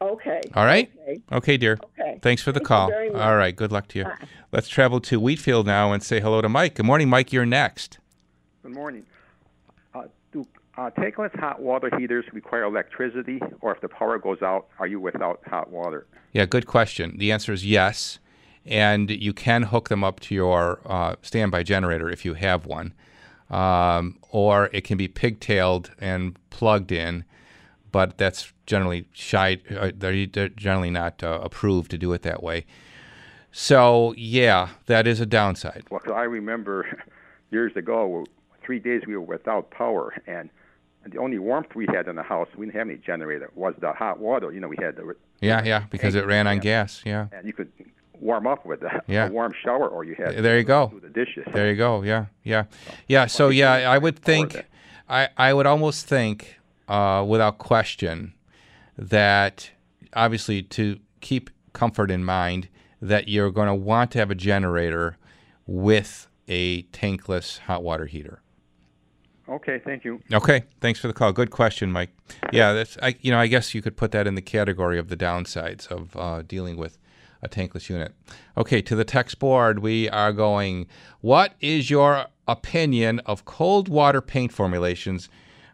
[0.00, 0.40] Okay.
[0.54, 0.90] All right.
[1.02, 1.20] Okay.
[1.32, 1.78] Okay, dear.
[1.82, 1.95] Okay.
[2.22, 2.88] Thanks for the Thank you call.
[2.88, 3.22] very much.
[3.22, 3.54] All right.
[3.54, 4.04] Good luck to you.
[4.04, 4.16] Bye.
[4.52, 6.74] Let's travel to Wheatfield now and say hello to Mike.
[6.74, 7.32] Good morning, Mike.
[7.32, 7.98] You're next.
[8.62, 9.04] Good morning.
[9.94, 10.46] Uh, do
[10.76, 15.00] uh, tankless hot water heaters require electricity, or if the power goes out, are you
[15.00, 16.06] without hot water?
[16.32, 17.16] Yeah, good question.
[17.18, 18.18] The answer is yes.
[18.64, 22.94] And you can hook them up to your uh, standby generator if you have one.
[23.48, 27.24] Um, or it can be pigtailed and plugged in,
[27.92, 29.58] but that's generally shy.
[29.70, 32.66] Uh, they're, they're generally not uh, approved to do it that way.
[33.52, 35.84] So, yeah, that is a downside.
[35.90, 36.86] Well, I remember
[37.50, 38.26] years ago,
[38.62, 40.50] three days we were without power, and
[41.10, 43.92] the only warmth we had in the house, we didn't have any generator, was the
[43.92, 44.52] hot water.
[44.52, 47.02] You know, we had the Yeah, yeah, because it ran on gas.
[47.06, 47.28] Yeah.
[47.32, 47.70] and you could
[48.20, 49.28] warm up with a, Yeah.
[49.28, 50.88] a warm shower, or you had There you go.
[50.92, 51.46] do the dishes.
[51.52, 52.02] There you go.
[52.02, 52.64] Yeah, yeah,
[53.06, 53.26] yeah.
[53.26, 54.66] So yeah, I would think,
[55.08, 56.56] I I would almost think,
[56.88, 58.34] uh, without question,
[58.96, 59.70] that
[60.14, 62.68] obviously to keep comfort in mind
[63.00, 65.18] that you're going to want to have a generator
[65.66, 68.40] with a tankless hot water heater.
[69.48, 70.20] Okay, thank you.
[70.32, 71.32] Okay, thanks for the call.
[71.32, 72.10] Good question, Mike.
[72.52, 73.14] Yeah, that's I.
[73.20, 76.16] You know, I guess you could put that in the category of the downsides of
[76.16, 76.98] uh, dealing with
[77.42, 78.12] a tankless unit.
[78.56, 80.88] Okay, to the text board, we are going.
[81.20, 85.28] What is your opinion of cold water paint formulations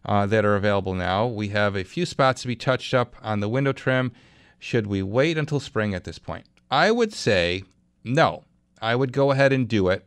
[0.05, 1.27] uh, that are available now?
[1.27, 4.13] We have a few spots to be touched up on the window trim.
[4.59, 6.47] Should we wait until spring at this point?
[6.71, 7.65] I would say
[8.05, 8.45] no.
[8.81, 10.07] I would go ahead and do it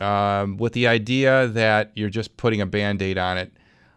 [0.00, 3.52] um, with the idea that you're just putting a band aid on it.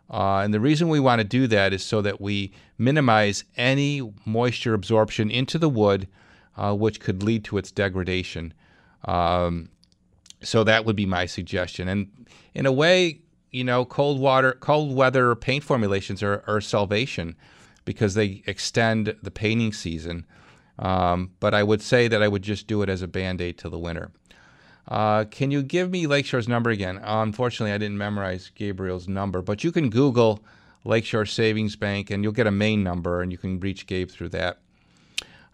[0.10, 4.14] Uh, and the reason we want to do that is so that we minimize any
[4.26, 6.08] moisture absorption into the wood,
[6.58, 8.54] uh, which could lead to its degradation.
[9.06, 9.70] Um,
[10.44, 11.88] so that would be my suggestion.
[11.88, 13.22] And in a way,
[13.54, 17.36] you know, cold water, cold weather paint formulations are, are salvation
[17.86, 20.26] because they extend the painting season.
[20.80, 23.60] Um, but I would say that I would just do it as a band aid
[23.60, 24.12] till the winter.
[24.88, 26.98] Uh, can you give me Lakeshore's number again?
[26.98, 30.44] Uh, unfortunately, I didn't memorize Gabriel's number, but you can Google
[30.84, 34.30] Lakeshore Savings Bank and you'll get a main number and you can reach Gabe through
[34.30, 34.60] that.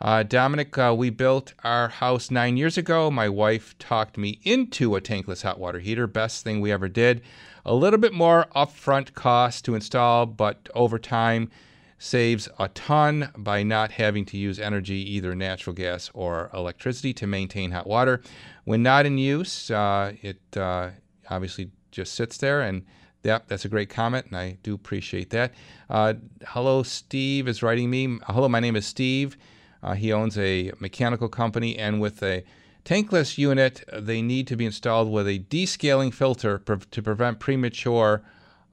[0.01, 3.11] Uh, Domenic, uh, we built our house nine years ago.
[3.11, 6.07] My wife talked me into a tankless hot water heater.
[6.07, 7.21] Best thing we ever did.
[7.69, 11.51] A little bit more upfront cost to install, but over time
[11.99, 17.27] saves a ton by not having to use energy, either natural gas or electricity, to
[17.27, 18.23] maintain hot water.
[18.63, 20.89] When not in use, uh, it uh,
[21.29, 22.87] obviously just sits there and
[23.23, 25.53] Yep, that's a great comment, and I do appreciate that.
[25.89, 26.13] Uh,
[26.47, 28.17] hello, Steve is writing me.
[28.23, 29.37] Hello, my name is Steve.
[29.83, 32.45] Uh, he owns a mechanical company, and with a
[32.85, 38.21] tankless unit, they need to be installed with a descaling filter pre- to prevent premature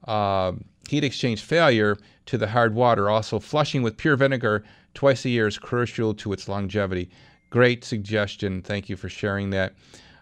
[0.07, 0.53] uh,
[0.89, 3.09] heat exchange failure to the hard water.
[3.09, 7.09] Also, flushing with pure vinegar twice a year is crucial to its longevity.
[7.49, 8.61] Great suggestion.
[8.61, 9.73] Thank you for sharing that.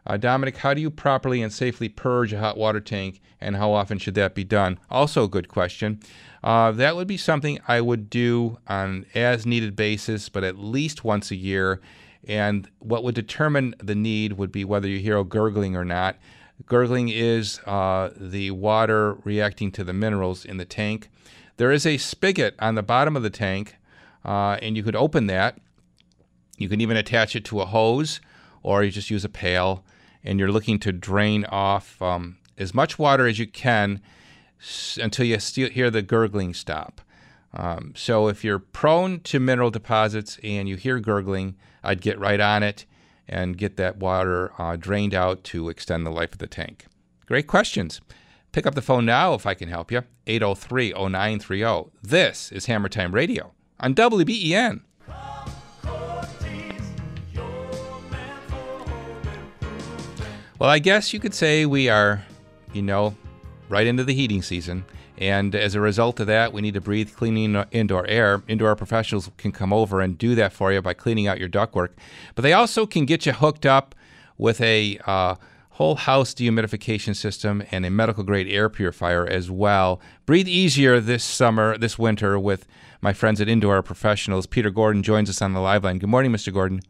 [0.08, 3.72] Uh, Domenic, how do you properly and safely purge a hot water tank, and how
[3.72, 4.78] often should that be done?
[4.92, 6.00] Also, a good question.
[6.44, 11.04] Uh, that would be something I would do on as needed basis, but at least
[11.04, 11.82] once a year.
[12.28, 16.18] And what would determine the need would be whether you hear a gurgling or not.
[16.66, 21.10] Gurgling is uh, the water reacting to the minerals in the tank.
[21.58, 23.76] There is a spigot on the bottom of the tank,
[24.24, 25.60] uh, and you could open that.
[26.58, 28.22] You can even attach it to a hose,
[28.64, 29.84] or you just use a pail,
[30.24, 34.02] and you're looking to drain off um, as much water as you can
[35.00, 35.38] until you
[35.70, 37.02] hear the gurgling stop.
[37.56, 42.40] Um, so if you're prone to mineral deposits and you hear gurgling, I'd get right
[42.40, 42.86] on it
[43.28, 46.86] and get that water uh, drained out to extend the life of the tank.
[47.26, 48.02] Great questions.
[48.52, 50.04] Pick up the phone now if I can help you.
[50.28, 51.92] 803 0930.
[52.02, 54.82] This is Hammer Time Radio on WBEN.
[60.58, 62.24] Well, I guess you could say we are,
[62.72, 63.16] you know,
[63.68, 64.86] right into the heating season.
[65.18, 67.38] And as a result of that, we need to breathe clean
[67.72, 68.44] indoor air.
[68.48, 71.90] Indoor professionals can come over and do that for you by cleaning out your ductwork.
[72.36, 73.96] But they also can get you hooked up
[74.38, 75.36] with a uh,
[75.72, 80.02] whole house dehumidification system and a medical grade air purifier as well.
[80.26, 82.68] Breathe easier this summer, this winter, with
[83.02, 84.46] my friends at Indoor Professionals.
[84.46, 86.00] Peter Gordon joins us on the live line.
[86.00, 86.54] Good morning, Mr.
[86.54, 86.82] Gordon.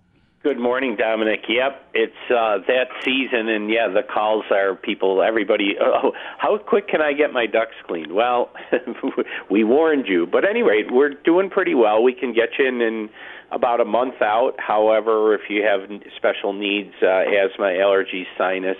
[0.45, 1.49] Good morning, Domenic.
[1.49, 5.73] Yep, it's uh, that season, and yeah, the calls are people, everybody.
[5.81, 8.11] Oh, how quick can I get my ducks cleaned?
[8.13, 8.51] Well,
[9.49, 12.03] we warned you, but anyway, we're doing pretty well.
[12.03, 13.09] We can get you in in
[13.51, 14.53] about a month out.
[14.59, 18.77] However, if you have special needs, uh, asthma, allergies, sinus,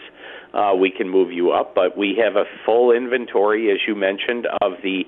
[0.54, 1.74] uh, we can move you up.
[1.74, 5.06] But we have a full inventory, as you mentioned, of the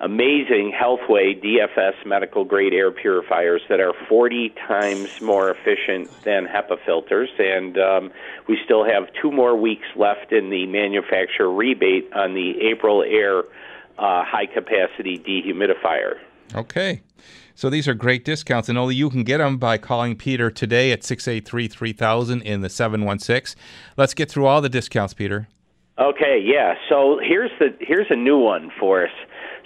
[0.00, 6.78] amazing Healthway DFS medical grade air purifiers that are 40 times more efficient than HEPA
[6.84, 7.30] filters.
[7.38, 8.10] And um,
[8.48, 13.44] we still have two more weeks left in the manufacturer rebate on the Aprilaire
[13.98, 16.18] uh, high capacity dehumidifier.
[16.54, 17.02] Okay.
[17.54, 20.92] So these are great discounts, and only you can get them by calling Peter today
[20.92, 23.60] at 683 3000 in the 716.
[23.96, 25.48] Let's get through all the discounts, Peter.
[25.98, 26.74] Okay, yeah.
[26.88, 29.12] So here's the here's a new one for us.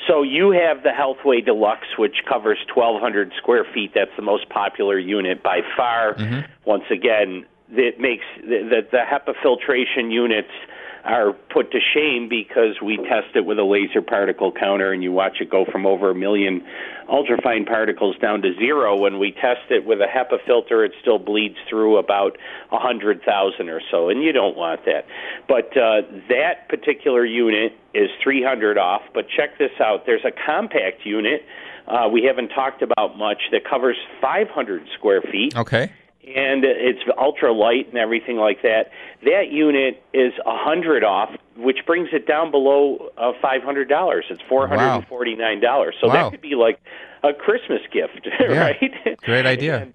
[0.08, 3.92] So you have the Healthway Deluxe, which covers 1,200 square feet.
[3.94, 6.14] That's the most popular unit by far.
[6.14, 6.40] Mm-hmm.
[6.64, 10.50] Once again, it makes the, the, the HEPA filtration units
[11.04, 15.10] are put to shame because we test it with a laser particle counter and you
[15.10, 16.64] watch it go from over a million
[17.08, 18.96] ultrafine particles down to zero.
[18.96, 22.38] When we test it with a HEPA filter, it still bleeds through about
[22.70, 25.06] a hundred thousand or so, and you don't want that.
[25.48, 29.02] But uh, that particular unit is 300 off.
[29.12, 31.42] But check this out: there's a compact unit
[31.86, 35.92] uh, we haven't talked about much that covers 500 square feet Okay.
[36.34, 38.90] And it's ultra light and everything like that.
[39.24, 44.24] That unit is a hundred off, which brings it down below uh, five hundred dollars.
[44.30, 45.94] It's four hundred and forty nine dollars.
[46.00, 46.14] So Wow.
[46.14, 46.80] that could be like
[47.22, 48.92] a Christmas gift, right?
[49.22, 49.88] Great idea.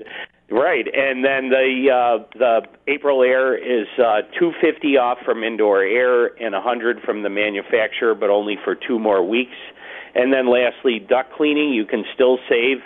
[0.50, 6.28] Right, and then the uh, the Aprilaire is uh, two fifty off from indoor air
[6.42, 9.58] and a hundred from the manufacturer, but only for two more weeks.
[10.16, 12.78] And then lastly, duct cleaning you can still save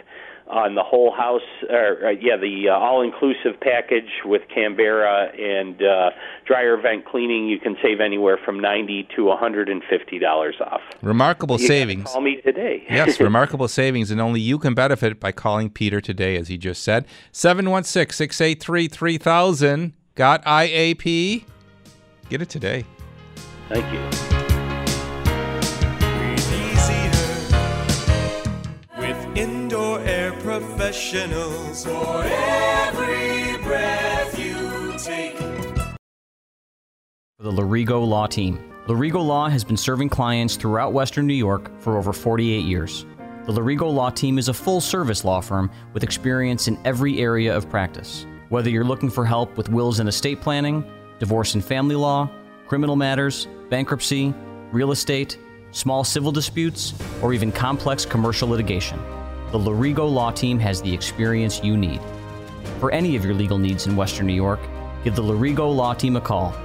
[0.52, 1.42] on the whole house.
[1.70, 6.12] Or, uh, yeah, the uh, all inclusive package with Canberra and uh,
[6.46, 10.56] dryer vent cleaning you can save anywhere from ninety to one hundred and fifty dollars
[10.60, 10.82] off.
[11.02, 12.12] Remarkable You savings.
[12.12, 12.84] Call me today.
[12.90, 16.84] yes, remarkable savings, and only you can benefit by calling Peter today, as he just
[16.84, 17.06] said.
[17.32, 19.94] 716 683 3000.
[20.16, 21.46] Got IAP?
[22.30, 22.86] Get it today.
[23.70, 24.41] Thank you.
[30.52, 35.38] Professionals for every breath you take.
[37.38, 38.60] For the Lorigo Law Team.
[38.86, 43.06] Lorigo Law has been serving clients throughout Western New York for over 48 years.
[43.46, 47.56] The Lorigo Law Team is a full service law firm with experience in every area
[47.56, 48.26] of practice.
[48.50, 50.84] Whether you're looking for help with wills and estate planning,
[51.18, 52.30] divorce and family law,
[52.68, 54.34] criminal matters, bankruptcy,
[54.74, 55.40] real estate,
[55.72, 59.00] small civil disputes, or even complex commercial litigation,
[59.52, 62.00] the Lorigo Law Team has the experience you need.
[62.80, 64.62] For any of your legal needs in Western New York,
[65.04, 66.56] give the Lorigo Law Team a call.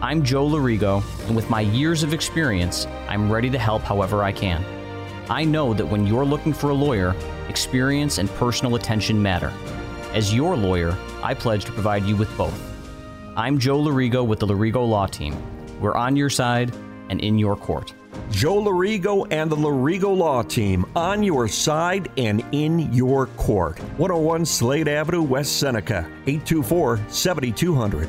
[0.00, 4.32] I'm Joe Lorigo, and with my years of experience, I'm ready to help however I
[4.32, 4.64] can.
[5.28, 7.14] I know that when you're looking for a lawyer,
[7.50, 9.52] experience and personal attention matter.
[10.14, 12.58] As your lawyer, I pledge to provide you with both.
[13.36, 15.36] I'm Joe Lorigo with the Lorigo Law Team.
[15.78, 16.74] We're on your side
[17.10, 17.92] and in your court.
[18.30, 23.78] Joe Lorigo and the Lorigo Law Team on your side and in your court.
[23.98, 28.08] 101 Slade Avenue, West Seneca, 824 7200.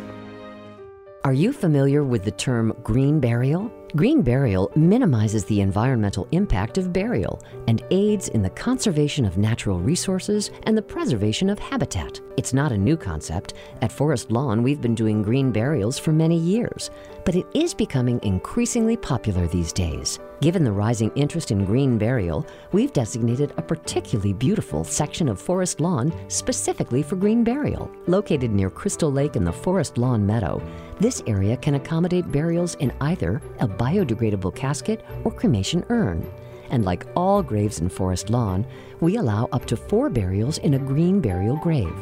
[1.24, 3.72] Are you familiar with the term green burial?
[3.96, 9.80] Green burial minimizes the environmental impact of burial and aids in the conservation of natural
[9.80, 12.22] resources and the preservation of habitat.
[12.38, 13.54] It's not a new concept.
[13.82, 16.90] At Forest Lawn, we've been doing green burials for many years,
[17.26, 20.20] but it is becoming increasingly popular these days.
[20.42, 25.80] Given the rising interest in green burial, we've designated a particularly beautiful section of Forest
[25.80, 27.92] Lawn specifically for green burial.
[28.08, 30.62] Located near Crystal Lake in the Forest Lawn Meadow,
[31.00, 36.28] this area can accommodate burials in either a biodegradable casket or cremation urn.
[36.72, 38.66] And like all graves in Forest Lawn,
[39.00, 41.94] we allow up to four burials in a green burial grave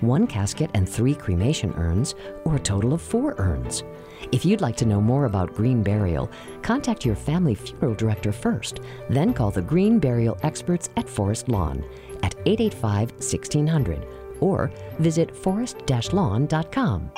[0.00, 3.84] one casket and three cremation urns, or a total of four urns.
[4.32, 6.30] If you'd like to know more about green burial,
[6.62, 11.84] contact your family funeral director first, then call the green burial experts at Forest Lawn
[12.22, 14.06] at 885 1600
[14.40, 15.76] or visit forest
[16.12, 17.10] lawn.com.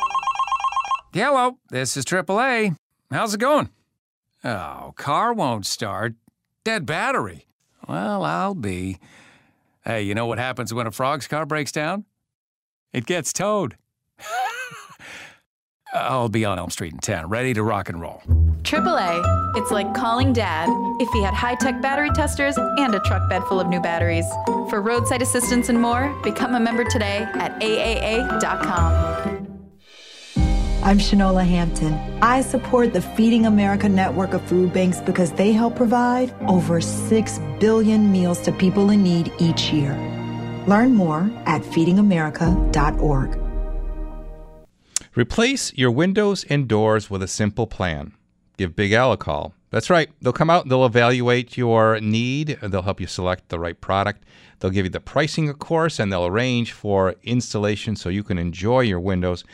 [1.12, 2.76] Hello, this is AAA.
[3.10, 3.70] How's it going?
[4.44, 6.14] Oh, car won't start.
[6.64, 7.46] Dead battery.
[7.88, 8.98] Well, I'll be.
[9.84, 12.04] Hey, you know what happens when a frog's car breaks down?
[12.92, 13.76] It gets towed.
[15.94, 18.22] I'll be on Elm Street in 10, ready to rock and roll.
[18.62, 19.56] AAA.
[19.56, 20.68] It's like calling dad
[21.00, 24.26] if he had high tech battery testers and a truck bed full of new batteries.
[24.68, 29.46] For roadside assistance and more, become a member today at AAA.com.
[30.82, 31.94] I'm Shanola Hampton.
[32.22, 37.38] I support the Feeding America network of food banks because they help provide over 6
[37.60, 39.92] billion meals to people in need each year.
[40.68, 43.38] Learn more at feedingamerica.org.
[45.14, 48.12] Replace your windows and doors with a simple plan.
[48.58, 49.54] Give Big L a call.
[49.70, 50.10] That's right.
[50.20, 52.58] They'll come out they'll evaluate your need.
[52.62, 54.24] They'll help you select the right product.
[54.58, 58.36] They'll give you the pricing, of course, and they'll arrange for installation so you can
[58.36, 59.44] enjoy your windows.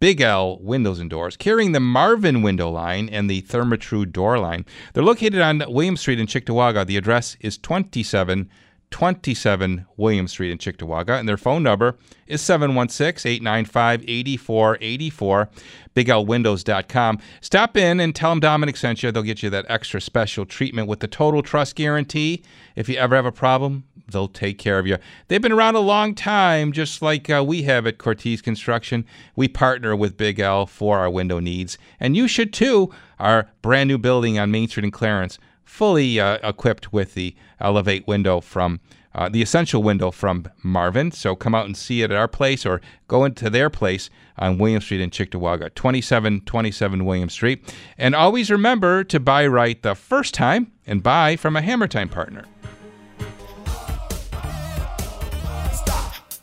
[0.00, 4.66] Big L Windows and Doors, carrying the Marvin window line and the Therma-Tru door line.
[4.92, 6.84] They're located on William Street in Cheektowaga.
[6.84, 8.50] The address is 27
[8.94, 11.96] 27 William Street in Cheektowaga, and their phone number
[12.28, 15.50] is 716 895 8484,
[15.96, 17.18] biglwindows.com.
[17.40, 19.10] Stop in and tell them Domenic sent you.
[19.10, 22.44] They'll get you that extra special treatment with the total trust guarantee.
[22.76, 23.82] If you ever have a problem,
[24.12, 24.98] they'll take care of you.
[25.26, 29.04] They've been around a long time, just like uh, we have at Cortese Construction.
[29.34, 32.94] We partner with Big L for our window needs, and you should too.
[33.18, 38.06] Our brand new building on Main Street in Clarence fully uh, equipped with the Elevate
[38.06, 38.80] window from
[39.14, 41.10] uh, the Essential window from Marvin.
[41.12, 44.58] So come out and see it at our place or go into their place on
[44.58, 47.74] William Street in Cheektowaga, 2727 William Street.
[47.96, 52.08] And always remember to buy right the first time and buy from a Hammer Time
[52.08, 52.44] partner.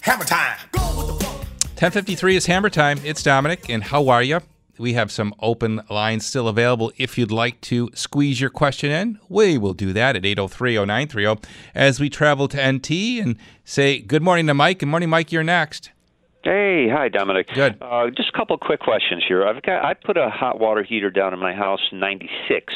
[0.01, 0.57] Hammer time.
[0.73, 2.99] 1053 is Hammer Time.
[3.03, 4.39] It's Domenic, and how are you?
[4.81, 6.91] We have some open lines still available.
[6.97, 11.47] If you'd like to squeeze your question in, we will do that at 803 0930
[11.75, 12.89] as we travel to NT
[13.21, 14.79] and say good morning to Mike.
[14.79, 15.31] Good morning, Mike.
[15.31, 15.91] You're next.
[16.43, 17.53] Hey, hi, Domenic.
[17.53, 17.77] Good.
[17.79, 19.45] Uh, just a couple quick questions here.
[19.45, 22.73] I've got I put a hot water heater down in my house in '96,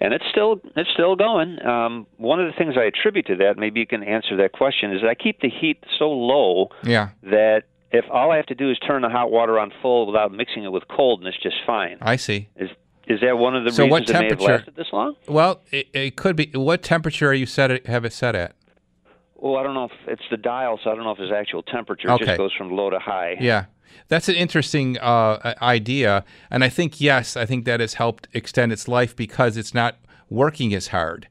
[0.00, 1.62] and it's still it's still going.
[1.66, 4.90] Um, one of the things I attribute to that, maybe you can answer that question,
[4.92, 7.10] is I keep the heat so low Yeah.
[7.24, 7.64] that
[7.98, 10.64] if all I have to do is turn the hot water on full without mixing
[10.64, 11.96] it with cold, and it's just fine.
[12.02, 12.48] I see.
[12.56, 12.70] Is
[13.06, 15.14] is that one of the So what reasons it may have temperature- lasted this long?
[15.28, 16.46] Well, it, it could be.
[16.54, 18.54] What temperature are you set it, have it set at?
[19.36, 21.62] Well, I don't know if it's the dial, so I don't know if it's actual
[21.62, 22.08] temperature.
[22.08, 22.24] It Okay.
[22.24, 23.36] just goes from low to high.
[23.40, 23.66] Yeah.
[24.08, 26.24] That's an interesting uh, idea.
[26.50, 29.96] And I think, yes, I think that has helped extend its life because it's not
[30.30, 31.28] working as hard.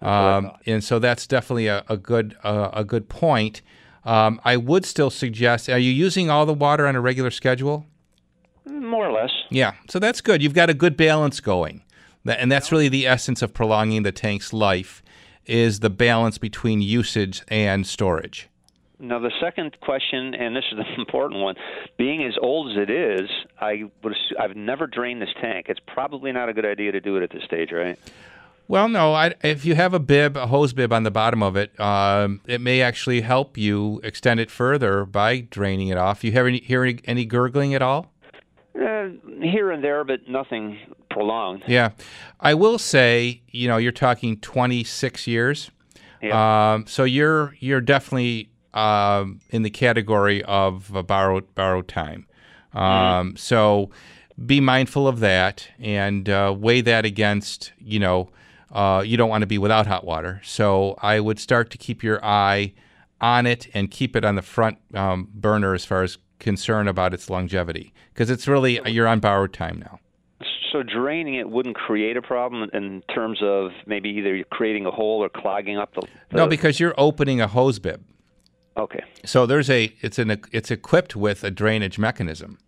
[0.00, 3.62] Um, and so that's definitely a, a good uh, a good point.
[4.04, 5.68] Um, I would still suggest.
[5.68, 7.86] Are you using all the water on a regular schedule?
[8.66, 9.30] More or less.
[9.50, 10.42] Yeah, so that's good.
[10.42, 11.82] You've got a good balance going,
[12.24, 15.02] and that's really the essence of prolonging the tank's life
[15.46, 18.48] is the balance between usage and storage.
[19.00, 21.56] Now, the second question, and this is the important one,
[21.98, 23.28] being as old as it is,
[23.60, 25.66] I would assu- I've never drained this tank.
[25.68, 27.98] It's probably not a good idea to do it at this stage, right?
[28.72, 29.12] Well, no.
[29.12, 32.40] I, if you have a bib, a hose bib on the bottom of it, um,
[32.46, 36.24] it may actually help you extend it further by draining it off.
[36.24, 38.10] You hear any, hear any, any gurgling at all?
[38.74, 39.08] Uh,
[39.42, 40.78] here and there, but nothing
[41.10, 41.64] prolonged.
[41.66, 41.90] Yeah,
[42.40, 45.70] I will say, you know, you're talking 26 years.
[46.32, 52.26] Um, so you're you're definitely um, in the category of borrowed borrowed time.
[52.72, 53.90] Um, So
[54.46, 58.30] be mindful of that and uh, weigh that against, you know,
[58.72, 60.40] uh, you don't want to be without hot water.
[60.44, 62.72] So I would start to keep your eye
[63.20, 67.14] on it and keep it on the front um, burner as far as concern about
[67.14, 70.00] its longevity because it's really you're on borrowed time now.
[70.72, 74.90] So draining it wouldn't create a problem in terms of maybe either you're creating a
[74.90, 76.00] hole or clogging up the.
[76.30, 78.02] the No, because you're opening a hose bib.
[78.76, 79.04] Okay.
[79.24, 82.58] So there's a it's an it's equipped with a drainage mechanism.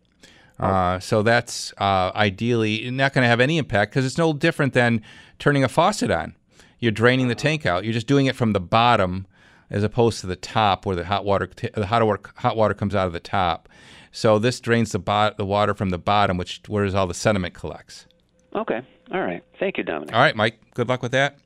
[0.59, 4.73] Uh, so that's uh, ideally not going to have any impact because it's no different
[4.73, 5.03] than
[5.39, 6.35] turning a faucet on.
[6.79, 7.85] You're draining the tank out.
[7.85, 9.27] You're just doing it from the bottom
[9.71, 12.95] as opposed to the top where the hot water the hot water hot water comes
[12.95, 13.69] out of the top.
[14.13, 17.55] So this drains the bot the water from the bottom, which where all the sediment
[17.55, 18.07] collects.
[18.55, 18.83] Okay.
[19.13, 19.43] All right.
[19.59, 20.13] Thank you, Domenic.
[20.13, 20.61] All right, Mike.
[20.75, 21.39] Good luck with that.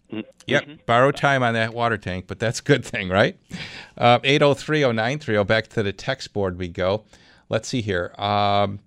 [0.46, 0.86] Yep.
[0.86, 3.38] Borrow time on that water tank, but that's a good thing, right?
[3.96, 5.46] Uh, 8030930.
[5.46, 7.04] Back to the text board we go.
[7.48, 8.14] Let's see here.
[8.18, 8.80] Um,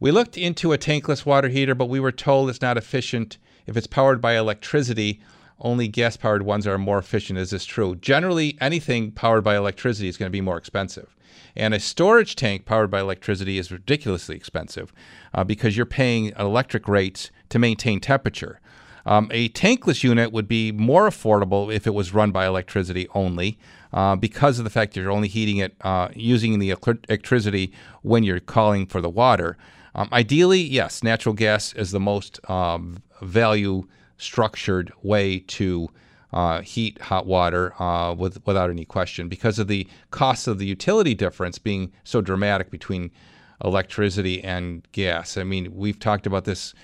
[0.00, 3.76] we looked into a tankless water heater, but we were told it's not efficient if
[3.76, 5.20] it's powered by electricity.
[5.60, 7.38] Only gas powered ones are more efficient.
[7.38, 7.94] Is this true?
[7.96, 11.14] Generally, anything powered by electricity is going to be more expensive.
[11.54, 14.92] And a storage tank powered by electricity is ridiculously expensive
[15.34, 18.60] uh, because you're paying electric rates to maintain temperature.
[19.04, 23.58] Um, a tankless unit would be more affordable if it was run by electricity only,
[23.92, 28.22] uh, because of the fact that you're only heating it uh, using the electricity when
[28.22, 29.56] you're calling for the water.
[29.94, 33.86] Um, ideally, yes, natural gas is the most um, value
[34.16, 35.88] structured way to
[36.32, 40.66] uh, heat hot water uh, with, without any question because of the cost of the
[40.66, 43.10] utility difference being so dramatic between
[43.62, 45.36] electricity and gas.
[45.36, 46.74] I mean, we've talked about this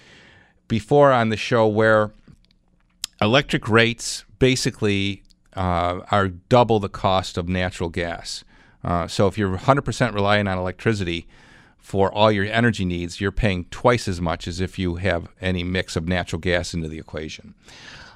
[0.69, 2.13] before on the show where
[3.21, 5.23] electric rates basically
[5.57, 8.45] uh, are double the cost of natural gas.
[8.85, 11.27] Uh, so if you're 100% relying on electricity
[11.79, 15.65] for all your energy needs, you're paying twice as much as if you have any
[15.65, 17.55] mix of natural gas into the equation.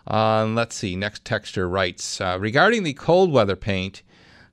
[0.07, 0.97] Uh, let's see.
[0.97, 4.03] Next texture writes uh, regarding the cold weather paint.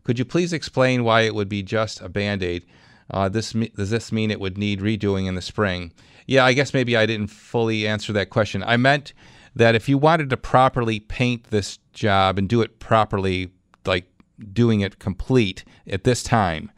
[0.03, 2.65] Could you please explain why it would be just a band aid?
[3.11, 5.91] Uh, this does this mean it would need redoing in the spring?
[6.27, 8.63] Yeah, I guess maybe I didn't fully answer that question.
[8.63, 9.13] I meant
[9.55, 13.51] that if you wanted to properly paint this job and do it properly,
[13.85, 14.05] like
[14.53, 16.71] doing it complete at this time,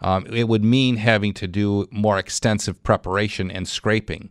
[0.00, 4.30] um, it would mean having to do more extensive preparation and scraping.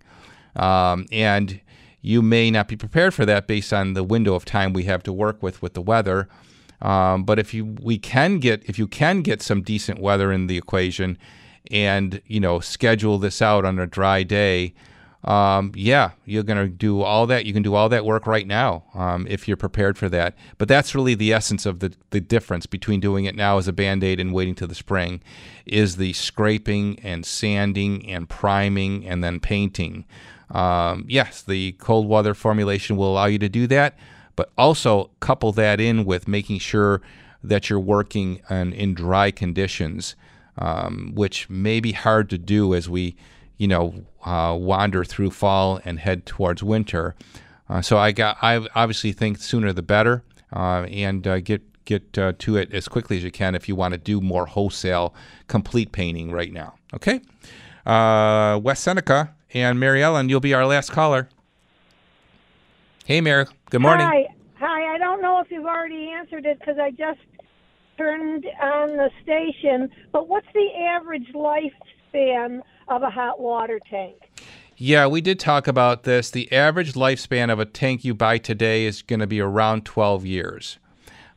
[0.56, 1.60] Um, and
[2.02, 5.04] you may not be prepared for that based on the window of time we have
[5.04, 6.30] to work with with the weather.
[6.82, 10.48] Um, but if you we can get if you can get some decent weather in
[10.48, 11.18] the equation,
[11.72, 14.74] and you know schedule this out on a dry day,
[15.26, 17.46] um, yeah, you're going to do all that.
[17.46, 20.36] You can do all that work right now um, if you're prepared for that.
[20.60, 23.74] But that's really the essence of the, the difference between doing it now as a
[23.74, 25.22] band aid and waiting till the spring
[25.66, 30.06] is the scraping and sanding and priming and then painting.
[30.52, 33.98] Um, yes, the cold weather formulation will allow you to do that,
[34.36, 37.02] but also couple that in with making sure
[37.44, 40.16] that you're working on, in dry conditions,
[40.60, 43.16] um, which may be hard to do as we
[43.58, 43.94] you know,
[44.26, 47.16] uh, wander through fall and head towards winter.
[47.70, 50.24] Uh, so I got, I obviously think sooner the better,
[50.54, 53.94] uh, and uh, get get to it as quickly as you can if you want
[53.94, 55.14] to do more wholesale
[55.48, 56.74] complete painting right now.
[56.96, 57.22] Okay,
[57.86, 61.30] West Seneca and Mary Ellen, you'll be our last caller.
[63.06, 63.46] Hey, Mary.
[63.70, 64.08] Good morning.
[64.08, 64.26] Hi.
[64.60, 64.96] Hi.
[64.96, 67.20] I don't know if you've already answered it because I just
[68.00, 69.92] turned on the station.
[70.12, 74.16] But what's the average lifespan of a hot water tank?
[74.78, 76.30] Yeah, we did talk about this.
[76.30, 80.26] The average lifespan of a tank you buy today is going to be around 12
[80.26, 80.80] years.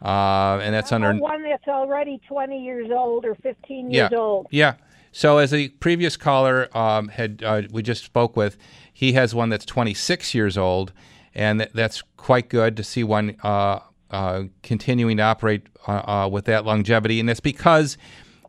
[0.02, 4.12] Uh, and that's under Uh, one that's already 20 years old or 15 yeah, years
[4.12, 4.46] old.
[4.50, 4.74] Yeah.
[5.12, 8.56] So as a previous caller um, had uh, we just spoke with,
[8.92, 10.92] he has one that's 26 years old,
[11.34, 13.80] and th- that's quite good to see one uh,
[14.10, 15.92] uh, continuing to operate uh,
[16.24, 17.96] uh, with that longevity, and that's because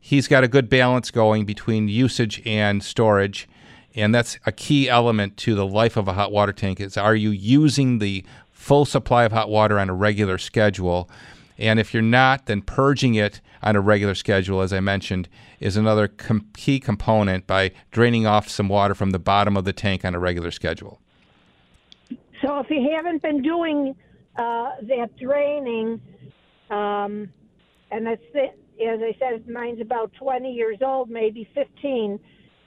[0.10, 3.48] he's got a good balance going between usage and storage.
[3.94, 7.16] And that's a key element to the life of a hot water tank is are
[7.16, 11.08] you using the full supply of hot water on a regular schedule?
[11.60, 15.30] And if you're not, then purging it on a regular schedule, as I mentioned,
[15.60, 19.74] is another com- key component by draining off some water from the bottom of the
[19.74, 21.00] tank on a regular schedule.
[22.42, 23.96] So if you haven't been doing
[24.38, 26.02] uh, that draining,
[26.72, 27.30] um,
[27.92, 32.20] and that's it, as I said, mine's about 20 years old, maybe 15.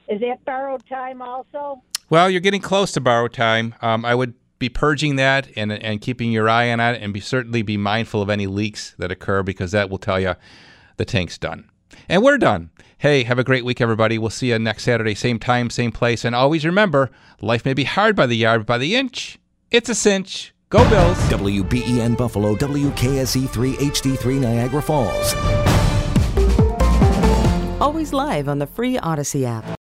[0.08, 1.82] Is that borrowed time also?
[2.10, 3.74] Well, you're getting close to borrowed time.
[3.80, 7.20] Um, I would be purging that and, and keeping your eye on it, and be
[7.20, 10.34] certainly be mindful of any leaks that occur because that will tell you
[10.98, 11.68] the tank's done.
[12.08, 12.70] And we're done.
[12.98, 14.18] Hey, have a great week, everybody.
[14.18, 16.24] We'll see you next Saturday, same time, same place.
[16.24, 17.10] And always remember,
[17.40, 19.38] life may be hard by the yard, but by the inch,
[19.70, 20.54] it's a cinch.
[20.68, 21.18] Go Bills.
[21.28, 25.72] WBEN Buffalo, WKSE3 HD3 Niagara Falls.
[27.83, 29.64] Always live on the free Audacy app.